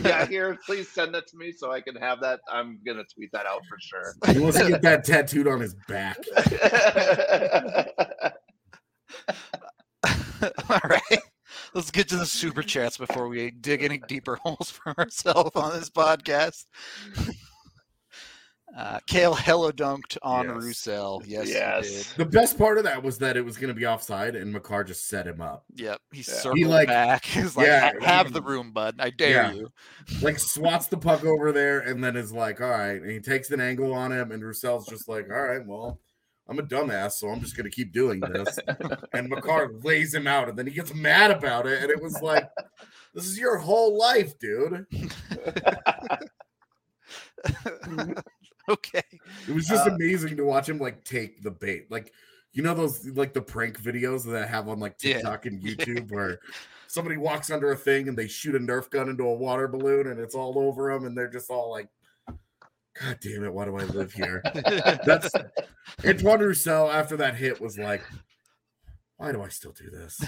[0.03, 2.39] yeah, here, please send that to me so I can have that.
[2.51, 4.15] I'm gonna tweet that out for sure.
[4.33, 6.17] He wants to get that tattooed on his back.
[10.69, 11.19] All right.
[11.73, 15.73] Let's get to the super chats before we dig any deeper holes for ourselves on
[15.73, 16.65] this podcast.
[18.75, 20.55] Uh, Cale hello dunked on Yes.
[20.63, 21.21] Roussel.
[21.25, 22.13] Yes, Yes.
[22.13, 24.85] The best part of that was that it was going to be offside, and Makar
[24.85, 25.65] just set him up.
[25.75, 26.23] Yep, he Yeah.
[26.23, 27.25] circled He, like- back.
[27.25, 28.95] He's like, yeah, "Have he- the room, bud.
[28.99, 29.51] I dare Yeah.
[29.51, 29.71] you."
[30.21, 33.51] Like swats the puck over there, and then is like, "All right," and he takes
[33.51, 35.99] an angle on him, and Roussel's just like, "All right, well."
[36.47, 38.59] I'm a dumbass, so I'm just gonna keep doing this.
[39.13, 42.19] and Makar lays him out, and then he gets mad about it, and it was
[42.21, 42.43] like,
[43.13, 44.85] "This is your whole life, dude."
[48.69, 49.03] okay.
[49.47, 51.89] It was just Uh, amazing to watch him like take the bait.
[51.91, 52.13] Like,
[52.53, 55.15] you know those like the prank videos that I have on like Yeah.
[55.15, 56.39] TikTok and YouTube where
[56.87, 60.07] somebody walks under a thing and they shoot a Nerf gun into a water balloon
[60.07, 61.87] and it's all over them and they're just all like,
[62.27, 64.41] "God damn it, why do I live here?"
[65.05, 65.31] That's
[66.05, 68.03] Antoine Roussel after that hit was like,
[69.17, 70.19] "Why do I still do this?"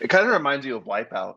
[0.00, 1.36] It kind of reminds you of Wipeout.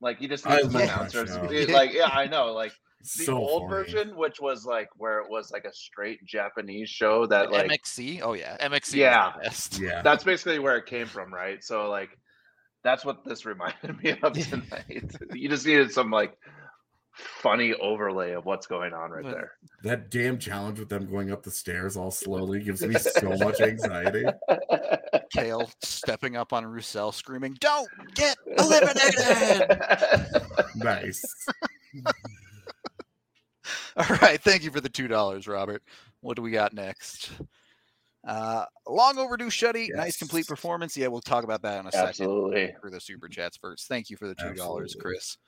[0.00, 1.36] Like you just I need some love announcers.
[1.70, 2.52] Like yeah, I know.
[2.52, 2.72] Like
[3.02, 3.84] the so old funny.
[3.84, 8.20] version, which was like where it was like a straight Japanese show that like MXC.
[8.22, 8.94] Oh yeah, MXC.
[8.94, 9.32] Yeah.
[9.36, 9.78] the best.
[9.80, 10.02] Yeah.
[10.02, 11.62] that's basically where it came from, right?
[11.62, 12.10] So like
[12.84, 15.10] that's what this reminded me of tonight.
[15.34, 16.36] you just needed some like
[17.14, 19.52] funny overlay of what's going on right But- there.
[19.82, 23.60] That damn challenge with them going up the stairs all slowly gives me so much
[23.60, 24.24] anxiety.
[25.34, 29.78] Cale stepping up on Roussel screaming, Don't get eliminated.
[30.76, 31.22] Nice.
[33.96, 34.40] All right.
[34.40, 35.82] Thank you for the two dollars, Robert.
[36.20, 37.30] What do we got next?
[38.26, 39.88] Uh long overdue Shuddy.
[39.92, 40.96] Nice complete performance.
[40.96, 42.08] Yeah, we'll talk about that in a second.
[42.08, 42.74] Absolutely.
[42.80, 43.88] For the super chats first.
[43.88, 45.00] Thank you for the two dollars, Absolutely.
[45.00, 45.38] Chris.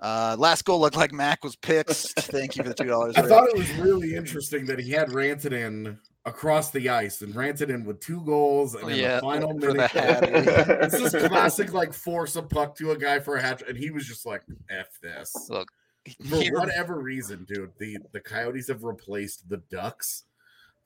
[0.00, 2.12] Uh last goal looked like Mac was picks.
[2.12, 3.16] Thank you for the two dollars.
[3.16, 7.84] I thought it was really interesting that he had Rantanen across the ice and Rantanen
[7.84, 10.90] with two goals and in yeah, the final the minute.
[10.90, 13.90] This is classic, like force a puck to a guy for a hat, and he
[13.90, 15.70] was just like, "F this." Look,
[16.28, 20.24] For whatever reason, dude, the the Coyotes have replaced the Ducks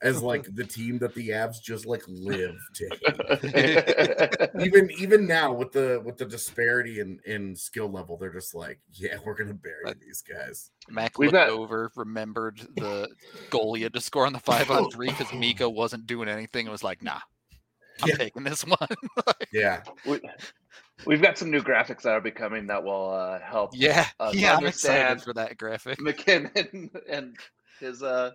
[0.03, 2.89] as like the team that the Avs just like live to
[3.43, 4.49] hate.
[4.65, 8.79] even even now with the with the disparity in in skill level, they're just like,
[8.93, 10.71] yeah, we're gonna bury But- these guys.
[10.89, 13.09] Mac We've looked got- over, remembered the
[13.51, 16.65] goal he had to score on the five on three because Mikko wasn't doing anything.
[16.65, 17.19] and was like, nah,
[18.01, 18.15] I'm Yeah.
[18.15, 18.77] taking this one.
[19.53, 20.19] Yeah, we,
[21.05, 24.65] we've got some new graphics that are becoming that will uh, help yeah, yeah, I'm
[24.65, 25.21] excited understand.
[25.23, 25.99] for that graphic.
[26.01, 27.35] MacKinnon and
[27.79, 28.31] his uh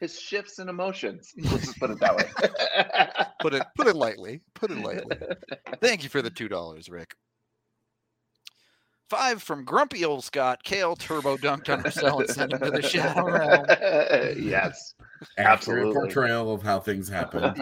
[0.00, 1.32] his shifts in emotions.
[1.36, 2.24] Let's just put it that way.
[3.40, 4.42] Put it put it lightly.
[4.54, 5.16] Put it lightly.
[5.80, 7.14] Thank you for the two dollars, Rick.
[9.08, 10.62] Five from Grumpy Old Scott.
[10.62, 13.64] Cale turbo dunked on Marcel and sent him to the shadow realm.
[14.38, 14.94] yes.
[15.38, 15.92] accurate Absolutely.
[15.94, 17.54] portrayal of how things happen.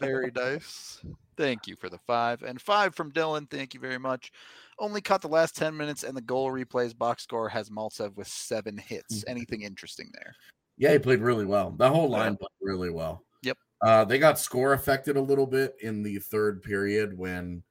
[0.00, 1.00] Very nice.
[1.38, 2.42] Thank you for the five.
[2.42, 3.48] And five from Dylan.
[3.48, 4.32] Thank you very much.
[4.80, 8.26] Only caught the last 10 minutes, and the goal replays box score has Maltsev with
[8.26, 9.20] seven hits.
[9.20, 9.30] Mm-hmm.
[9.30, 10.34] Anything interesting there?
[10.76, 11.70] Yeah, he played really well.
[11.70, 13.24] The whole line played really well.
[13.42, 13.56] Yep.
[13.80, 17.62] Uh, they got score affected a little bit in the third period when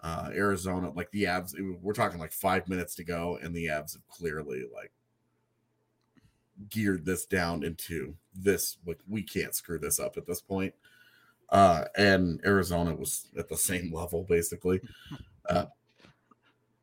[0.00, 3.94] uh, Arizona, like the Avs, we're talking like five minutes to go, and the Avs
[3.94, 4.92] have clearly like
[6.68, 8.78] geared this down into this.
[8.86, 10.72] Like we can't screw this up at this point.
[11.50, 14.80] Uh, and Arizona was at the same level basically.
[15.48, 15.64] Uh,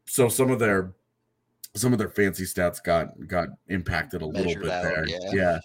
[0.06, 0.92] so some of their
[1.76, 5.06] some of their fancy stats got got impacted a little bit out, there.
[5.08, 5.20] yeah.
[5.32, 5.60] yeah.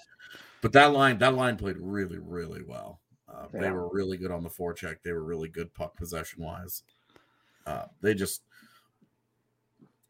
[0.61, 3.01] But that line that line played really really well.
[3.27, 4.97] Uh, They were really good on the forecheck.
[5.03, 6.83] They were really good puck possession wise.
[7.67, 8.43] Uh, they just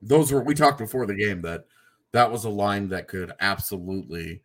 [0.02, 1.66] those were we talked before the game that
[2.12, 4.40] that was a line that could absolutely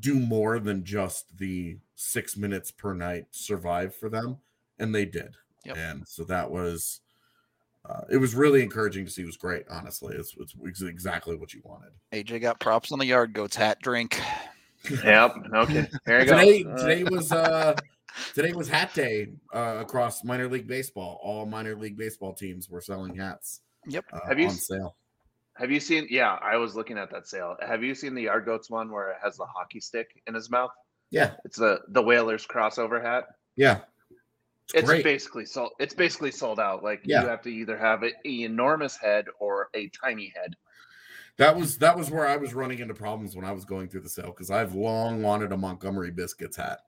[0.00, 4.38] do more than just the six minutes per night survive for them,
[4.78, 5.36] and they did.
[5.64, 5.76] Yep.
[5.76, 7.00] And so that was
[7.88, 9.22] uh, it was really encouraging to see.
[9.22, 10.16] It was great, honestly.
[10.16, 11.90] It's, it's it's exactly what you wanted.
[12.12, 14.20] AJ got props on the yard goats hat drink.
[14.88, 15.36] Yep.
[15.52, 15.88] Okay.
[16.06, 16.38] Here you go.
[16.38, 17.74] Today Uh, today was uh
[18.34, 21.18] today was hat day uh, across minor league baseball.
[21.24, 23.62] All minor league baseball teams were selling hats.
[23.88, 24.04] Yep.
[24.12, 24.94] Uh, Have you on s- sale?
[25.58, 26.06] Have you seen?
[26.10, 27.56] Yeah, I was looking at that sale.
[27.66, 30.50] Have you seen the Yard Goats one where it has the hockey stick in his
[30.50, 30.70] mouth?
[31.10, 33.24] Yeah, It's the the Whalers crossover hat.
[33.56, 33.80] yeah.
[34.74, 35.70] It's, It's basically sold.
[35.78, 36.82] It's basically sold out.
[36.82, 37.22] Like Yeah.
[37.22, 40.56] you have to either have an enormous head or a tiny head.
[41.38, 44.00] That was that was where I was running into problems when I was going through
[44.00, 46.80] the sale because I've long wanted a Montgomery Biscuits hat,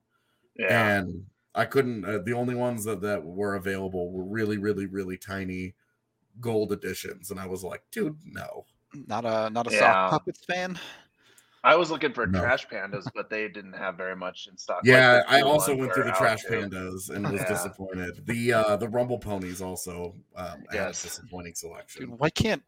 [0.57, 0.97] Yeah.
[0.99, 2.05] and I couldn't.
[2.05, 5.75] Uh, the only ones that that were available were really, really, really tiny
[6.41, 8.65] gold editions, and I was like, dude, no.
[9.07, 9.79] Not a not a Yeah.
[9.81, 10.79] soft puppets fan.
[11.65, 12.41] I was looking for No.
[12.41, 14.81] trash pandas, but they didn't have very much in stock.
[14.85, 16.55] Yeah, the I also went through the trash too.
[16.55, 17.49] pandas and was Yeah.
[17.49, 18.25] disappointed.
[18.27, 21.03] The uh the Rumble ponies also um, had a Yes.
[21.03, 22.09] disappointing selection.
[22.11, 22.63] Dude, why can't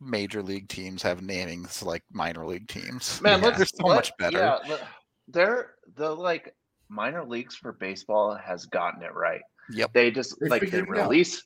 [0.00, 3.20] major league teams have namings like minor league teams?
[3.20, 3.44] Man, Yeah.
[3.46, 4.38] let's they're so let- much better.
[4.38, 4.80] Yeah, the-
[5.28, 6.54] they're the like
[6.88, 9.42] minor leagues for baseball has gotten it right.
[9.70, 9.92] Yep.
[9.92, 11.44] They just They like they figured it release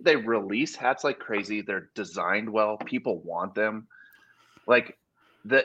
[0.00, 1.60] they release hats like crazy.
[1.60, 2.76] They're designed well.
[2.78, 3.86] People want them.
[4.66, 4.96] Like
[5.44, 5.64] the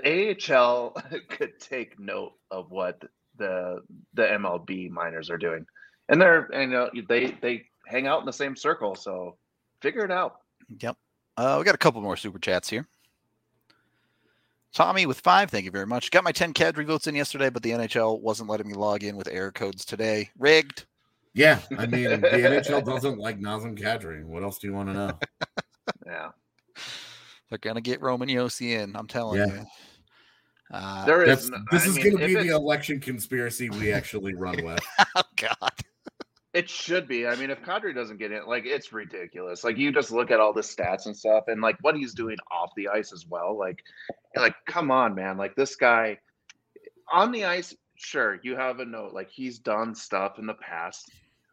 [0.49, 0.95] AHL
[1.29, 3.03] could take note of what
[3.37, 3.81] the
[4.13, 5.65] the MLB minors are doing,
[6.09, 8.95] and they're and, you know they they hang out in the same circle.
[8.95, 9.37] So
[9.81, 10.37] figure it out.
[10.79, 10.97] Yep.
[11.37, 12.87] Uh, we got a couple more super chats here.
[14.73, 16.11] Tommy with five, thank you very much.
[16.11, 19.17] Got my 10 Kadri votes in yesterday, but the NHL wasn't letting me log in
[19.17, 20.29] with error codes today.
[20.39, 20.85] Rigged.
[21.33, 24.23] Yeah, I mean the NHL doesn't like Nazem Kadri.
[24.25, 25.19] What else do you want to know?
[26.05, 26.29] Yeah,
[27.49, 28.95] They're gonna get Roman Josi in.
[28.95, 29.47] I'm telling Yeah.
[29.61, 29.65] you.
[30.71, 31.51] Uh, there That's, is.
[31.51, 34.79] n- this I is mean, going to be the election conspiracy we actually run with.
[35.15, 35.71] oh God.
[36.53, 37.27] It should be.
[37.27, 39.63] I mean, if Kadri doesn't get in, like it's ridiculous.
[39.65, 42.37] Like you just look at all the stats and stuff, and like what he's doing
[42.51, 43.57] off the ice as well.
[43.57, 43.83] Like,
[44.35, 45.37] like come on, man.
[45.37, 46.19] Like this guy
[47.11, 49.13] on the ice, sure, you have a note.
[49.13, 51.11] Like he's done stuff in the past,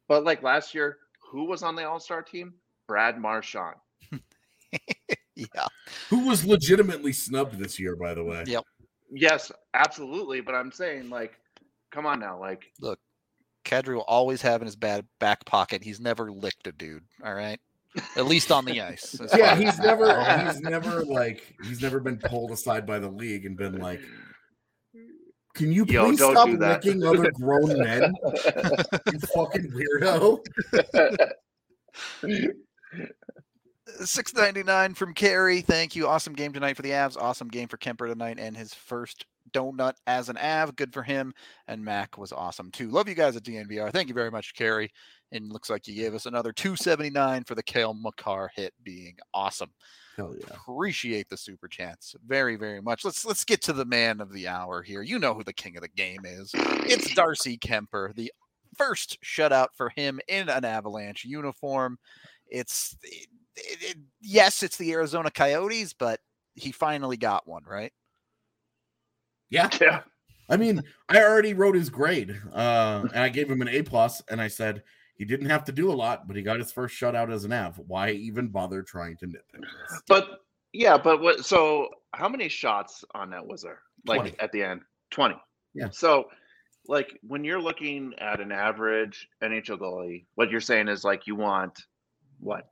[0.08, 2.54] but like last year, who was on the All Star team?
[2.86, 3.76] Brad Marchand.
[5.38, 5.66] Yeah.
[6.10, 8.42] Who was legitimately snubbed this year, by the way.
[8.46, 8.64] Yep.
[9.10, 10.40] Yes, absolutely.
[10.40, 11.38] But I'm saying, like,
[11.92, 12.98] come on now, like, look,
[13.64, 15.84] Kadri will always have in his bad back pocket.
[15.84, 17.04] He's never licked a dude.
[17.24, 17.60] All right.
[18.16, 19.20] At least on the ice.
[19.36, 20.06] yeah, he's never
[20.44, 24.00] he's never like he's never been pulled aside by the league and been like,
[25.58, 28.14] Can you Yo, please don't stop do that." licking other grown men?
[29.12, 30.38] you fucking weirdo.
[34.04, 35.60] Six ninety nine from Carey.
[35.60, 36.06] Thank you.
[36.06, 37.16] Awesome game tonight for the Avs.
[37.16, 40.76] Awesome game for Kuemper tonight and his first donut as an Av.
[40.76, 41.32] Good for him.
[41.66, 42.90] And Mac was awesome too.
[42.90, 43.90] Love you guys at DNVR.
[43.90, 44.92] Thank you very much, Carey.
[45.32, 48.72] And looks like you gave us another two seventy nine for the Cale Makar hit
[48.84, 49.70] being awesome.
[50.18, 50.56] Hell yeah.
[50.68, 53.04] Appreciate the super chats very very much.
[53.04, 55.00] Let's let's get to the man of the hour here.
[55.00, 56.50] You know who the king of the game is.
[56.54, 58.14] It's Darcy Kuemper.
[58.16, 58.32] The
[58.76, 61.98] first shutout for him in an Avalanche uniform.
[62.48, 66.18] It's it, it, it- yes, it's the Arizona Coyotes, but
[66.54, 67.92] he finally got one, right?
[69.50, 69.70] Yeah.
[69.80, 70.00] yeah.
[70.50, 74.22] I mean, I already wrote his grade, uh, and I gave him an A plus,
[74.30, 74.82] and I said
[75.18, 77.52] he didn't have to do a lot, but he got his first shutout as an
[77.52, 77.78] Av.
[77.86, 80.02] Why even bother trying to nitpick this?
[80.06, 80.40] But
[80.72, 81.44] yeah, but what?
[81.44, 83.80] So how many shots on that was there?
[84.06, 84.40] Like 20.
[84.40, 85.34] at the end, twenty.
[85.74, 85.88] Yeah.
[85.90, 86.28] So,
[86.86, 91.34] like when you're looking at an average NHL goalie, what you're saying is like you
[91.34, 91.76] want
[92.38, 92.68] what?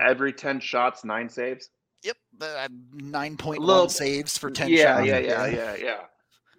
[0.00, 1.70] Every ten shots, nine saves.
[2.04, 5.06] Yep, uh, nine point Little- saves for ten yeah, shots.
[5.08, 6.00] yeah, yeah, yeah, yeah.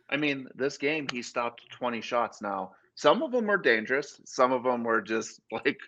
[0.10, 2.42] I mean, this game he stopped twenty shots.
[2.42, 4.20] Now, some of them were dangerous.
[4.26, 5.80] Some of them were just like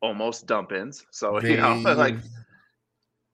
[0.00, 1.04] almost dump ins.
[1.10, 2.16] So you know, like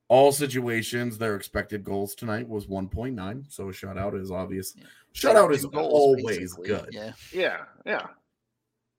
[0.08, 3.44] all situations, their expected goals tonight was 1.9.
[3.48, 4.74] So a shutout is obvious.
[4.76, 4.86] Yeah.
[5.14, 6.66] Shutout is goals, always basically.
[6.66, 6.88] good.
[6.90, 7.12] Yeah.
[7.32, 8.06] yeah, yeah.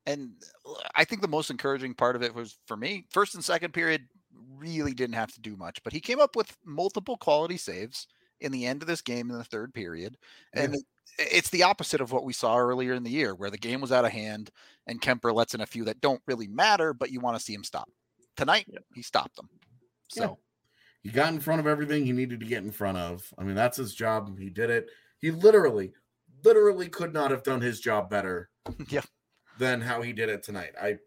[0.06, 0.32] And
[0.66, 3.74] uh, I think the most encouraging part of it was for me, first and second
[3.74, 4.04] period
[4.56, 8.08] really didn't have to do much, but he came up with multiple quality saves
[8.40, 10.18] in the end of this game in the third period.
[10.54, 10.86] And it-
[11.18, 13.92] it's the opposite of what we saw earlier in the year, where the game was
[13.92, 14.52] out of hand
[14.86, 17.54] and Kuemper lets in a few that don't really matter, but you want to see
[17.54, 17.90] him stop.
[18.36, 18.80] Tonight, Yeah.
[18.94, 19.50] he stopped them.
[20.16, 20.24] Yeah.
[20.24, 20.40] So,
[21.04, 23.34] He got in front of everything he needed to get in front of.
[23.38, 24.38] I mean, that's his job.
[24.38, 24.90] He did it.
[25.20, 25.94] He literally,
[26.44, 28.50] literally could not have done his job better
[28.90, 29.02] yeah.
[29.58, 30.74] than how he did it tonight.
[30.82, 31.00] I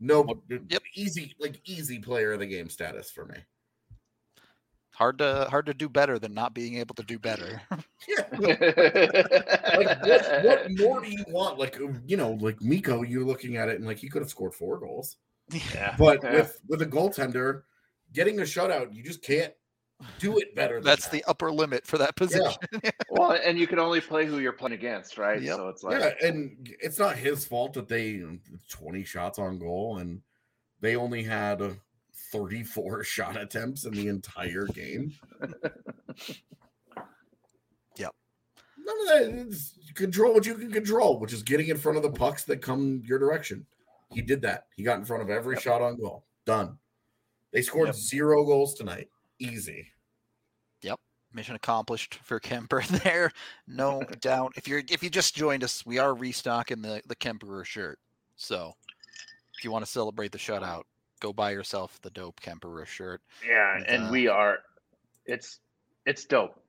[0.00, 0.82] no Yep.
[0.94, 3.36] easy like easy player of the game status for me.
[4.98, 7.62] Hard to hard to do better than not being able to do better.
[8.08, 8.24] Yeah.
[9.78, 11.56] Like what, what more do you want?
[11.56, 14.28] Like uh, you know, like Mikko, you're looking at it and like he could have
[14.30, 15.16] scored four goals.
[15.72, 15.94] yeah.
[15.96, 16.32] But Yeah.
[16.32, 17.62] with with a goaltender
[18.12, 19.52] getting a shutout, you just can't
[20.18, 20.74] do it better.
[20.76, 21.12] Than That's that.
[21.12, 22.52] the upper limit for that position.
[23.10, 25.40] well, and you can only play who you're playing against, right?
[25.40, 25.56] Yep.
[25.56, 28.20] So it's like, yeah, and it's not his fault that they
[28.68, 30.22] 20 shots on goal and
[30.80, 31.70] they only had uh,
[32.32, 35.12] 34 shot attempts in the entire game.
[37.96, 38.14] Yep.
[38.78, 39.46] None of that.
[39.48, 42.62] It's control what you can control, which is getting in front of the pucks that
[42.62, 43.66] come your direction.
[44.12, 44.66] He did that.
[44.76, 46.24] He got in front of every shot on goal.
[46.46, 46.78] Done.
[47.52, 47.96] They scored Yep.
[47.96, 49.08] zero goals tonight.
[49.38, 49.88] Easy.
[50.82, 51.00] Yep.
[51.32, 53.32] Mission accomplished for Kuemper there.
[53.66, 54.52] No doubt.
[54.56, 57.98] If you're if you just joined us, we are restocking the the Kemperer shirt.
[58.36, 58.74] So
[59.56, 60.84] if you want to celebrate the shutout,
[61.20, 63.20] go buy yourself the dope Kemperer shirt.
[63.46, 64.58] yeah, And, and uh, we are,
[65.26, 65.60] it's,
[66.06, 66.60] it's dope.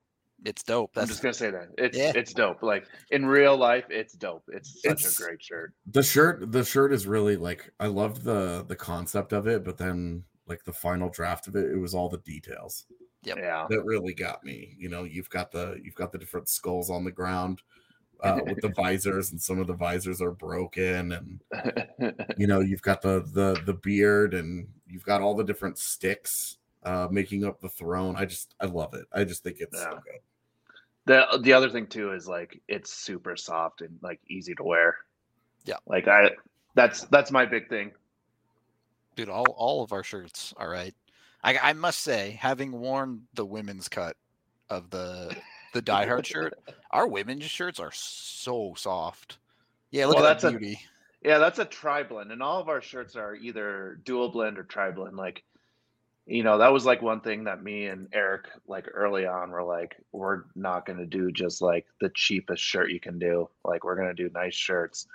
[0.44, 0.92] It's dope.
[0.96, 2.12] I'm just gonna say that it's Yeah.
[2.14, 2.62] it's dope.
[2.62, 4.44] Like in real life, it's dope.
[4.48, 5.74] It's such It's- a great shirt.
[5.92, 9.76] The shirt, the shirt is really like I loved the the concept of it, but
[9.76, 12.86] then like the final draft of it, it was all the details.
[13.24, 13.36] Yep.
[13.36, 13.66] Yeah.
[13.68, 14.74] that really got me.
[14.78, 17.60] You know, you've got the you've got the different skulls on the ground
[18.22, 21.40] uh, with the visors, and some of the visors are broken, and
[22.36, 26.58] you know you've got the the the beard, and you've got all the different sticks
[26.84, 28.16] uh, making up the throne.
[28.16, 29.06] I just I love it.
[29.12, 30.20] I just think it's so good.
[31.06, 34.96] the the other thing too is like it's super soft and like easy to wear.
[35.64, 35.76] Yeah.
[35.86, 36.30] Like I,
[36.74, 37.92] that's that's my big thing.
[39.16, 40.94] dude, all all of our shirts, all right.
[41.42, 44.16] I I must say, having worn the women's cut
[44.68, 45.36] of the
[45.72, 46.54] the Die Hard shirt,
[46.90, 49.38] our women's shirts are so soft.
[49.90, 50.80] Yeah, look Well, at that that's a- beauty.
[51.22, 54.62] Yeah, that's a tri blend, and all of our shirts are either dual blend or
[54.62, 55.16] tri blend.
[55.18, 55.42] Like,
[56.26, 59.62] you know, that was like one thing that me and Eric, like early on, were
[59.62, 63.50] like, we're not going to do just like the cheapest shirt you can do.
[63.64, 65.08] Like, we're going to do nice shirts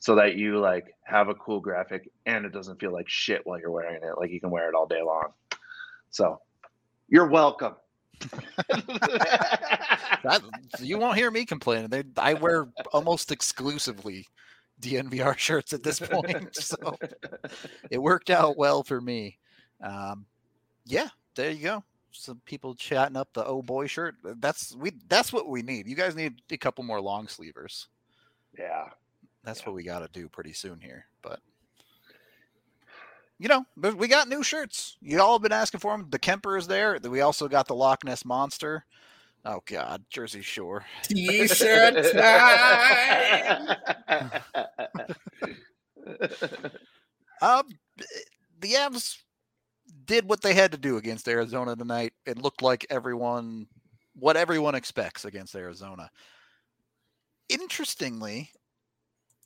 [0.00, 3.58] so that you like have a cool graphic and it doesn't feel like shit while
[3.58, 4.18] you're wearing it.
[4.18, 5.32] Like, you can wear it all day long.
[6.10, 6.42] So,
[7.08, 7.74] you're welcome.
[10.24, 10.42] That,
[10.80, 11.88] you won't hear me complaining.
[11.88, 14.26] They, I wear almost exclusively
[14.80, 16.96] DNVR shirts at this point, so
[17.90, 19.38] it worked out well for me.
[19.82, 20.26] Um,
[20.84, 21.84] yeah, there you go.
[22.10, 24.16] Some people chatting up the oh boy shirt.
[24.24, 24.92] That's we.
[25.08, 25.86] That's what we need.
[25.86, 27.86] You guys need a couple more long sleevers.
[28.58, 28.88] Yeah.
[29.44, 31.06] That's what we got to do pretty soon here.
[31.22, 31.40] But
[33.38, 34.96] you know, but we got new shirts.
[35.00, 36.08] You all have been asking for them.
[36.10, 36.98] The Kemper is there.
[37.02, 38.84] We also got the Loch Ness Monster.
[39.44, 43.76] Oh God, Jersey Shore T-shirt time.
[47.40, 47.68] Um,
[48.60, 49.18] the Avs
[50.04, 52.12] did what they had to do against Arizona tonight.
[52.26, 53.68] It looked like everyone,
[54.14, 56.10] what everyone expects against Arizona.
[57.48, 58.50] Interestingly,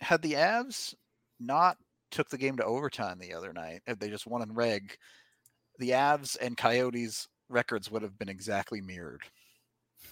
[0.01, 0.95] had the Avs
[1.39, 1.77] not
[2.13, 4.95] took the game to overtime the other night, if they just won in reg,
[5.79, 9.23] the Avs and Coyotes records would have been exactly mirrored.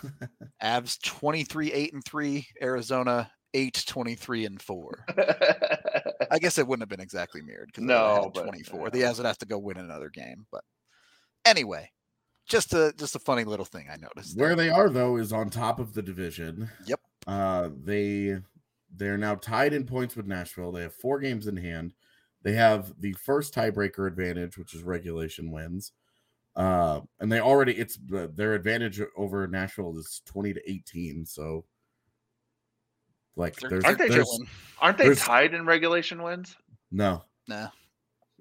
[0.62, 5.04] Avs 23 8 and 3, Arizona 8 23 and 4.
[6.30, 8.90] I guess it wouldn't have been exactly mirrored because No, but, 24.
[8.90, 9.02] The.
[9.02, 10.46] Avs would have to go win another game.
[10.50, 10.62] But
[11.44, 11.90] anyway,
[12.48, 14.38] just a just a funny little thing I noticed.
[14.38, 16.70] Where they are though is on top of the division.
[16.86, 17.00] Yep.
[17.26, 18.38] Uh they
[18.96, 20.72] they're now tied in points with Nashville.
[20.72, 21.94] They have four games in hand.
[22.42, 25.92] They have the first tiebreaker advantage, which is regulation wins.
[26.56, 31.24] Uh and they already it's the- their advantage over Nashville is 20 to 18.
[31.24, 31.64] So
[33.36, 34.40] like They're- there's, Aren't they there's.
[34.80, 36.56] Aren't they There's- tied in regulation wins?
[36.90, 37.68] no Nah.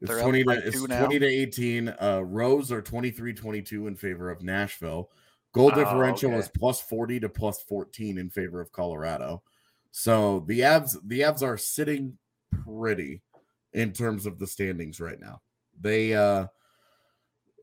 [0.01, 1.89] It's They're 20 to, it's 20 to 18.
[1.89, 5.11] Uh, Rose are 23 22 in favor of Nashville.
[5.51, 6.39] Goal Oh, differential okay.
[6.39, 9.43] is plus 40 to plus 14 in favor of Colorado.
[9.91, 12.17] So the Avs, the Avs are sitting
[12.63, 13.21] pretty
[13.73, 15.41] in terms of the standings right now.
[15.79, 16.47] They uh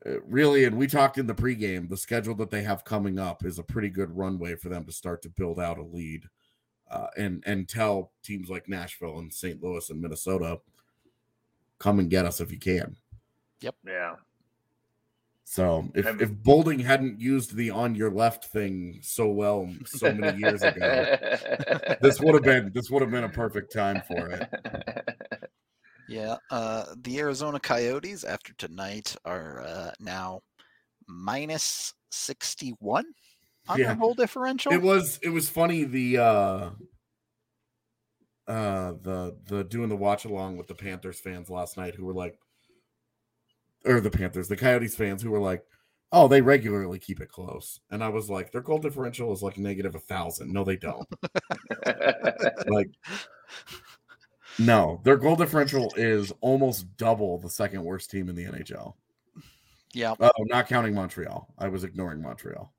[0.05, 3.43] uh, really, and we talked in the pregame, the schedule that they have coming up
[3.43, 6.23] is a pretty good runway for them to start to build out a lead
[6.89, 9.61] uh, and and tell teams like Nashville and St.
[9.61, 10.59] Louis and Minnesota,
[11.79, 12.95] come and get us if you can.
[13.61, 13.75] Yep.
[13.85, 14.15] Yeah.
[15.49, 20.13] So if, I'm- if Bolding hadn't used the on your left thing so well so
[20.13, 21.15] many years ago,
[22.01, 24.49] this would have been this would have been a perfect time for it.
[26.09, 26.37] Yeah.
[26.49, 30.39] Uh, the Arizona Coyotes after tonight are uh, now
[31.05, 33.03] minus 61
[33.67, 33.87] on Yeah.
[33.87, 34.71] their goal differential.
[34.71, 36.69] It was it was funny the uh
[38.47, 42.13] uh the the doing the watch along with the Panthers fans last night who were
[42.13, 42.37] like
[43.87, 45.63] or the Panthers, the Coyotes fans who were like,
[46.11, 47.79] oh, they regularly keep it close.
[47.91, 50.53] And I was like, their goal differential is like negative a thousand.
[50.53, 51.07] No, they don't.
[52.67, 52.89] like
[54.59, 58.93] no, their goal differential is almost double the second worst team in the NHL.
[59.93, 60.15] yeah.
[60.19, 61.53] Oh, not counting Montreal.
[61.57, 62.73] I was ignoring Montreal.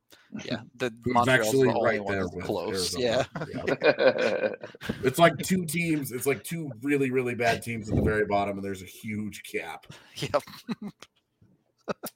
[0.45, 0.61] Yeah.
[0.77, 2.95] The Who's Montreal's actually the only right one there that's close.
[2.97, 3.27] Arizona.
[3.55, 3.65] Yeah.
[3.67, 4.49] Yeah.
[5.05, 6.13] It's like two teams.
[6.13, 9.43] It's like two really, really bad teams at the very bottom, and there's a huge
[9.53, 9.87] gap.
[10.17, 10.43] Yep.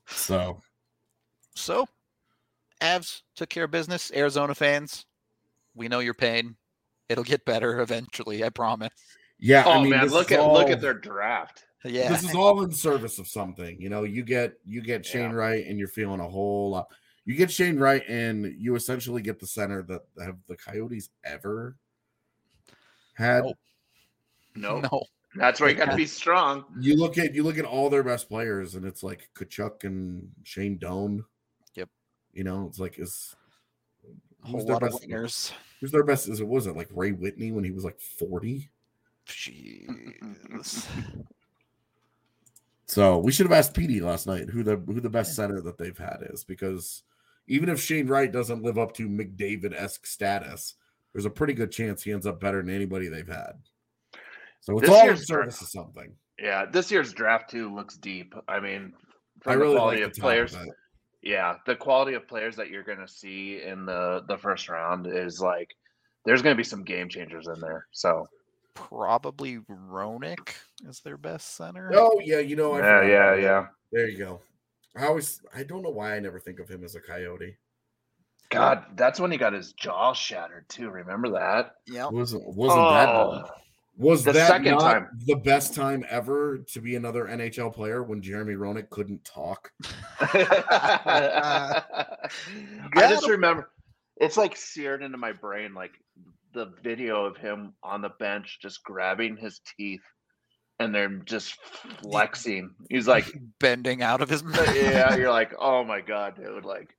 [0.06, 0.60] So
[1.54, 1.86] So,
[2.80, 4.12] Avs took care of business.
[4.14, 5.06] Arizona fans,
[5.74, 6.56] we know your pain.
[7.08, 8.44] It'll get better eventually.
[8.44, 8.92] I promise.
[9.38, 11.64] yeah, oh I mean, man, look is at look at their draft.
[11.84, 12.10] Yeah.
[12.10, 13.80] This is all in service of something.
[13.80, 15.36] You know, you get you get Shane Yeah.
[15.36, 16.86] Wright, and you're feeling a whole lot.
[17.24, 21.76] You get Shane Wright, and you essentially get the center that have the Coyotes ever
[23.14, 23.44] had.
[23.44, 23.56] Nope.
[24.54, 25.02] No, no.
[25.36, 26.64] that's where you got to be strong.
[26.80, 30.28] You look at you look at all their best players, and it's like Tkachuk and
[30.42, 31.24] Shane Doan.
[31.74, 31.88] Yep.
[32.32, 33.34] You know, it's like is
[34.44, 35.08] A who's their lot of best?
[35.08, 35.52] wingers.
[35.80, 36.28] Who's their best?
[36.28, 38.70] Is it was it like Ray Whitney when he was like forty?
[39.26, 40.86] Jeez.
[42.86, 45.78] So we should have asked Petey last night who the who the best center that
[45.78, 47.04] they've had is because
[47.46, 50.74] even if Shane Wright doesn't live up to McDavid esque status,
[51.12, 53.52] there's a pretty good chance he ends up better than anybody they've had.
[54.60, 56.12] So it's This all in year's service of something.
[56.38, 58.34] Yeah, this year's draft too looks deep.
[58.48, 58.92] I mean,
[59.46, 60.54] I really the quality like of the players.
[60.54, 60.68] of
[61.22, 65.06] yeah, the quality of players that you're going to see in the the first round
[65.06, 65.68] is like
[66.24, 67.86] there's going to be some game changers in there.
[67.92, 68.26] So
[68.74, 70.54] Probably Roenick
[70.88, 71.90] is their best center.
[71.94, 73.42] Oh yeah, you know I yeah, yeah, that.
[73.42, 73.66] yeah.
[73.92, 74.40] There you go.
[74.96, 77.56] I always I don't know why I never think of him as a coyote.
[78.50, 80.90] God, that's when he got his jaw shattered too.
[80.90, 81.76] Remember that?
[81.86, 82.08] Yeah.
[82.08, 83.34] Wasn't wasn't Oh.
[83.42, 83.50] that
[83.96, 85.08] was The that second not time.
[85.26, 89.70] the best time ever to be another NHL player when Jeremy Roenick couldn't talk?
[90.20, 91.88] I
[92.96, 93.70] just remember
[94.18, 95.92] it's like seared into my brain, like
[96.52, 100.02] the video of him on the bench just grabbing his teeth
[100.82, 101.56] and they're just
[102.02, 102.74] flexing.
[102.90, 104.42] He's like, Bending out of his
[104.74, 106.94] yeah, you're like, oh my god, dude, like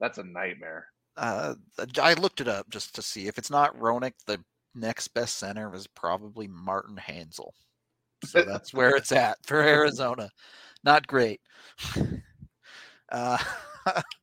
[0.00, 0.86] that's a nightmare.
[1.16, 1.54] Uh,
[2.00, 4.38] I looked it up just to see if it's not Roenick, the
[4.74, 7.52] next best center is probably Martin Hanzal.
[8.24, 10.28] So that's where it's at for Arizona.
[10.84, 11.40] Not great.
[13.10, 13.38] Uh,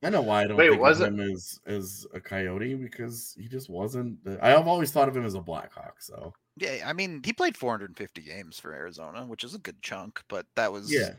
[0.03, 2.75] I know why I don't Wait, think was of it- him as as a coyote
[2.75, 4.17] because he just wasn't.
[4.41, 6.01] I have always thought of him as a Blackhawk.
[6.01, 10.21] So yeah, I mean, he played 450 games for Arizona, which is a good chunk,
[10.29, 11.11] but that was yeah.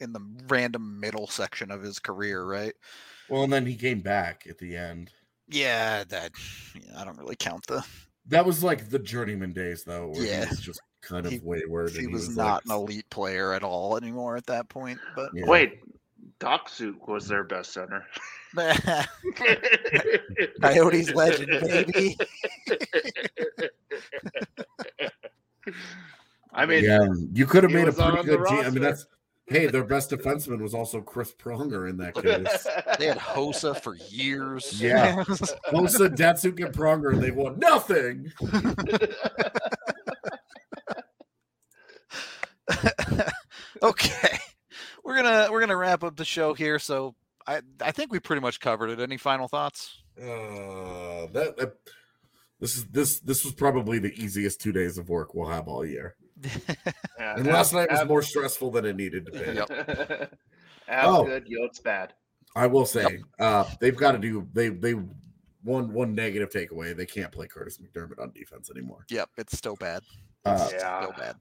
[0.00, 2.74] in the random middle section of his career, right?
[3.28, 5.10] Well, and then he came back at the end.
[5.48, 6.32] Yeah, that
[6.74, 7.84] yeah, I don't really count the.
[8.26, 10.44] That was like the journeyman days, though, where Yeah.
[10.44, 11.90] he was just kind of He- wayward.
[11.90, 15.30] He and was like, not an elite player at all anymore at that point, but
[15.34, 15.44] yeah.
[15.46, 15.80] Wait,
[16.42, 18.04] Datsyuk was their best center.
[20.60, 22.16] Coyotes legend, baby.
[26.52, 28.58] I mean, yeah, you could have made a pretty good team.
[28.58, 29.06] I mean, that's
[29.46, 32.66] hey, their best defenseman was also Chris Pronger in that case.
[32.98, 34.80] They had Hossa for years.
[34.82, 35.22] Yeah.
[35.72, 38.32] Bosa, Datsyuk, and Pronger, they won nothing.
[43.82, 44.38] okay.
[45.04, 46.78] We're gonna we're gonna wrap up the show here.
[46.78, 47.14] So
[47.46, 49.00] I I think we pretty much covered it.
[49.00, 50.02] Any final thoughts?
[50.20, 51.72] Uh, that, that
[52.60, 55.84] this is this this was probably the easiest two days of work we'll have all
[55.84, 56.14] year.
[57.18, 59.38] Yeah, And last night was Ab- more stressful than it needed to be.
[59.38, 60.34] Yep.
[60.88, 61.24] Ab Oh.
[61.24, 62.14] good, Yotes bad.
[62.56, 64.94] I will say, uh, they've got to do they they
[65.62, 66.96] one one negative takeaway.
[66.96, 69.04] They can't play Kurtis MacDermid on defense anymore.
[69.08, 70.02] Yep, it's still bad.
[70.44, 71.00] Uh, It's Yeah.
[71.02, 71.36] still bad.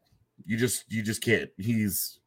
[0.46, 1.50] you just you just can't.
[1.58, 2.20] He's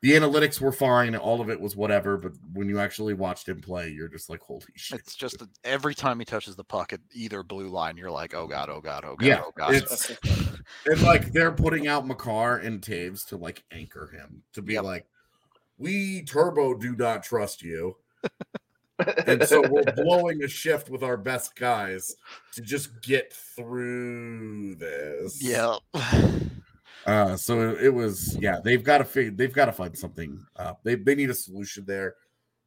[0.00, 3.60] the analytics were fine, all of it was whatever, but when you actually watched him
[3.60, 5.00] play, you're just like, holy shit.
[5.00, 8.32] It's just that every time he touches the puck at either blue line, you're like,
[8.34, 9.74] oh god, oh god, oh god, Yeah, oh god.
[9.74, 10.10] it's
[10.86, 14.84] and like they're putting out Makar and Toews to like anchor him to be Yep.
[14.84, 15.06] like,
[15.78, 17.96] we turbo do not trust you.
[19.28, 22.16] And so we're blowing a shift with our best guys
[22.54, 25.40] to just get through this.
[25.40, 25.76] yeah.
[27.08, 30.38] Uh, so it, it was, yeah, they've got to figure, they've got to find something.
[30.56, 32.16] Uh, they, they need a solution there.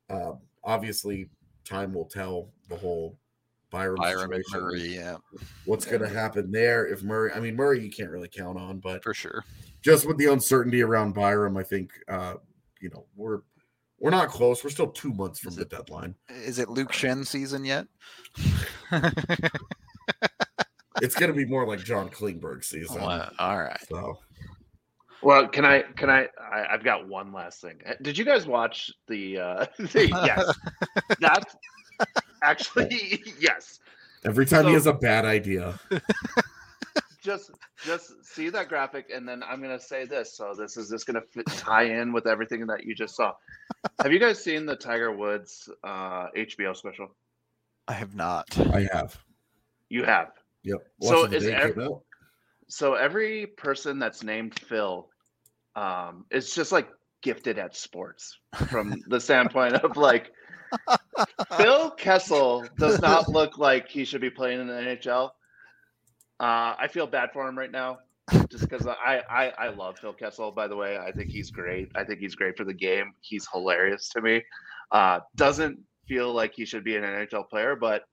[0.09, 1.29] Um, obviously,
[1.63, 3.19] time will tell the whole
[3.69, 5.17] Byram, Byram and Murray, yeah,
[5.65, 6.87] what's going to happen there.
[6.87, 9.45] If Murray, I mean, Murray, you can't really count on, but for sure.
[9.83, 12.33] just with the uncertainty around Byram, I think, uh,
[12.81, 13.41] you know, we're,
[13.99, 14.63] we're not close.
[14.63, 16.15] We're still two months from Is the it- deadline.
[16.29, 17.85] Is it Luke Schenn season yet?
[21.01, 23.01] It's going to be more like John Klingberg season.
[23.01, 23.79] Well, all right.
[23.89, 24.19] So
[25.23, 25.81] Well, can I?
[25.95, 26.73] Can I, I?
[26.73, 27.79] I've got one last thing.
[27.87, 29.37] Uh, Did you guys watch the?
[29.37, 30.53] uh the yes,
[31.19, 31.55] that's
[32.43, 33.79] actually yes.
[34.25, 35.79] every time he has a bad idea,
[37.21, 37.51] Just,
[37.85, 40.35] just see that graphic, and then I'm gonna say this.
[40.35, 43.33] So this is just gonna fit, tie in with everything that you just saw.
[44.01, 47.11] Have you guys seen the Tiger Woods uh HBO special?
[47.87, 48.47] I have not.
[48.73, 49.19] I have.
[49.89, 50.31] You have.
[50.63, 50.79] Yep.
[51.01, 52.01] So Watching the is day ev- came out.
[52.67, 55.09] So every person that's named Phil,
[55.75, 56.89] um, is just like
[57.21, 58.37] gifted at sports
[58.69, 60.31] from the standpoint of like
[61.57, 65.31] Phil Kessel does not look like he should be playing in the NHL.
[66.39, 67.99] Uh, I feel bad for him right now,
[68.49, 70.51] just because I, I I love Phil Kessel.
[70.51, 71.91] By the way, I think he's great.
[71.95, 73.13] I think he's great for the game.
[73.21, 74.41] He's hilarious to me.
[74.91, 78.03] Uh, doesn't feel like he should be an NHL player, but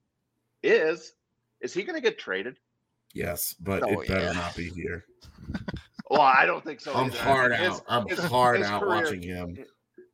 [0.62, 1.12] is.
[1.60, 2.56] Is he going to get traded?
[3.14, 4.32] Yes, but Oh, it better yeah.
[4.32, 5.04] not be here.
[6.10, 6.92] Well, I don't think so.
[6.94, 7.16] I'm either.
[7.18, 7.82] Hard his- out.
[7.88, 9.58] I'm his- hard his out career- watching him.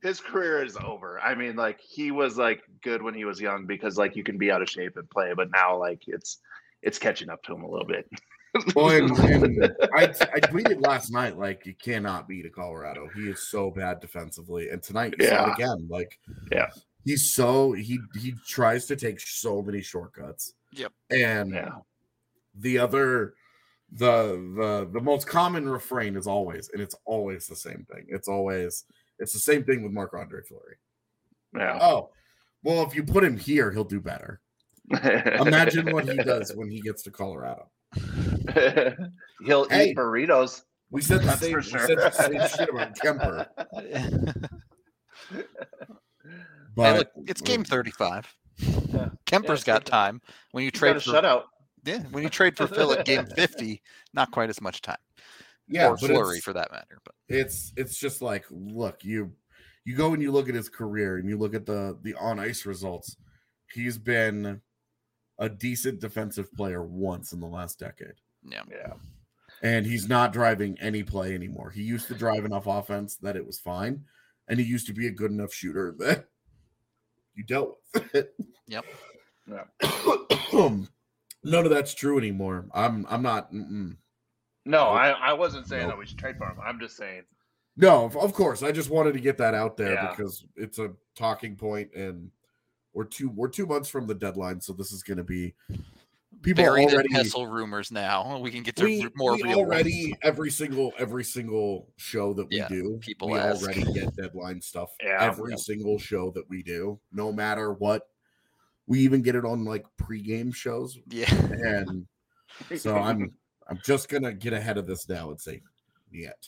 [0.02, 1.20] his career is over.
[1.20, 4.36] I mean, like he was like good when he was young because like you can
[4.38, 6.38] be out of shape and play, but now like it's
[6.82, 8.08] it's catching up to him a little bit.
[8.76, 13.08] Well, and, and I, I tweeted last night like you cannot beat a Colorado.
[13.14, 15.72] He is so bad defensively, and tonight you saw it Yeah.
[15.72, 15.86] again.
[15.90, 16.18] Like,
[16.52, 16.68] Yeah.
[17.04, 20.54] he's so he he tries to take so many shortcuts.
[20.72, 20.92] Yep.
[21.10, 21.70] And yeah,
[22.56, 23.34] the other
[23.94, 28.04] the the the most common refrain is always, and it's always the same thing.
[28.08, 28.84] It's always
[29.18, 30.76] it's the same thing with Marc Andre Fleury.
[31.56, 31.78] yeah.
[31.80, 32.10] Oh,
[32.64, 34.40] well, if you put him here, he'll do better.
[34.90, 37.70] Imagine what he does when he gets to Colorado.
[39.44, 39.90] He'll Hey.
[39.90, 40.62] eat burritos.
[40.90, 43.46] We said the same, for we said the same shit about Kuemper,
[45.32, 45.42] Hey,
[46.76, 48.32] but look, it's game 35.
[48.58, 49.08] Yeah.
[49.26, 49.90] Kuemper's it's got good.
[49.90, 50.20] time.
[50.52, 51.42] When you trade a for shutout.
[51.84, 53.82] Yeah, when you trade for Phil at game 50,
[54.12, 54.96] not quite as much time.
[55.68, 56.98] yeah, or Fleury for that matter.
[57.04, 59.32] But it's it's just like look, you
[59.84, 62.38] you go and you look at his career and you look at the the on
[62.38, 63.16] ice results.
[63.72, 64.60] He's been
[65.38, 68.14] a decent defensive player once in the last decade.
[68.48, 68.92] yeah, Yeah.
[69.62, 71.70] and he's not driving any play anymore.
[71.70, 74.04] He used to drive enough offense that it was fine,
[74.48, 76.26] and he used to be a good enough shooter that
[77.34, 78.34] you dealt with it.
[78.68, 78.84] Yep.
[80.54, 80.88] Um,
[81.44, 82.66] None of that's true anymore.
[82.72, 83.52] I'm I'm not.
[83.52, 83.96] Mm-mm.
[84.66, 86.56] No, I, I wasn't saying that we should trade for him.
[86.64, 87.22] I'm just saying
[87.76, 88.62] No, of, of course.
[88.62, 90.10] I just wanted to get that out there Yeah.
[90.10, 92.30] because it's a talking point, and
[92.94, 95.52] we're two we're two months from the deadline, so this is going to be
[96.42, 97.08] people Bury already.
[97.08, 98.38] the Kessel rumors now.
[98.38, 99.68] We can get to we, more we real ones.
[99.70, 103.62] already every single every single show that we Yeah, do people we ask.
[103.62, 105.18] already get deadline stuff Yeah.
[105.20, 105.58] every Yep.
[105.58, 108.08] single show that we do no matter what
[108.86, 111.32] we even get it on like pregame shows Yeah.
[111.34, 112.06] and
[112.76, 113.32] so i'm
[113.68, 115.60] i'm just gonna get ahead of this now and say
[116.10, 116.38] yet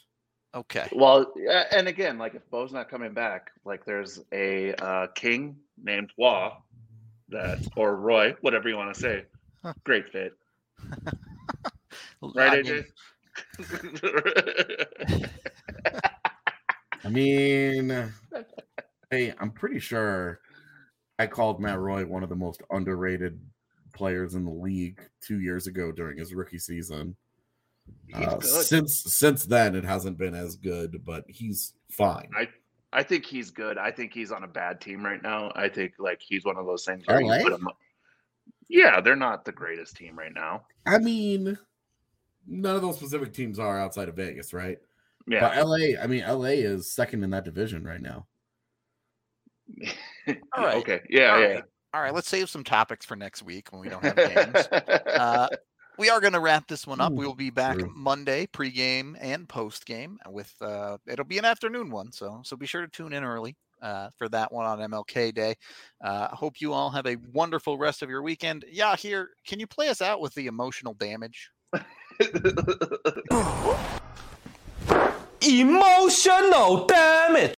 [0.54, 0.88] Okay.
[0.92, 1.34] Well,
[1.70, 6.56] and again, like if Bo's not coming back, like there's a uh, king named Wa
[7.28, 9.24] that or Roy, whatever you want to say.
[9.84, 10.32] Great fit,
[12.22, 12.84] right, I mean,
[13.58, 15.28] AJ?
[17.04, 18.12] i mean
[19.10, 20.40] hey i'm pretty sure
[21.18, 23.40] i called matt roy one of the most underrated
[23.94, 27.16] players in the league two years ago during his rookie season
[28.08, 28.44] He's Uh, good.
[28.64, 32.28] since since then, it hasn't been as good, but he's fine.
[32.36, 32.48] I
[32.92, 33.78] I think he's good.
[33.78, 35.52] I think he's on a bad team right now.
[35.54, 37.68] I think like he's one of those things where you put him.
[38.68, 40.66] Yeah, they're not the greatest team right now.
[40.84, 41.56] I mean,
[42.44, 44.78] none of those specific teams are outside of Vegas, right?
[45.28, 48.26] Yeah, But LA, I mean, LA is second in that division right now.
[50.28, 50.76] All right.
[50.76, 51.00] Okay.
[51.08, 51.34] Yeah.
[51.34, 51.46] All yeah.
[51.46, 51.64] right.
[51.94, 52.14] All right.
[52.14, 54.68] Let's save some topics for next week when we don't have games.
[54.72, 55.48] Uh,
[55.98, 57.12] we are going to wrap this one up.
[57.12, 57.92] We will be back True.
[57.94, 60.16] Monday, pregame and postgame.
[60.28, 63.56] With uh, it'll be an afternoon one, so so be sure to tune in early
[63.82, 65.54] uh, for that one on MLK Day.
[66.02, 68.64] Uh, hope you all have a wonderful rest of your weekend.
[68.70, 71.50] Yeah, here, can you play us out with the emotional damage?
[75.42, 77.55] Emotional damage.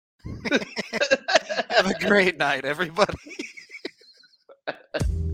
[1.70, 3.18] Have a great night, everybody.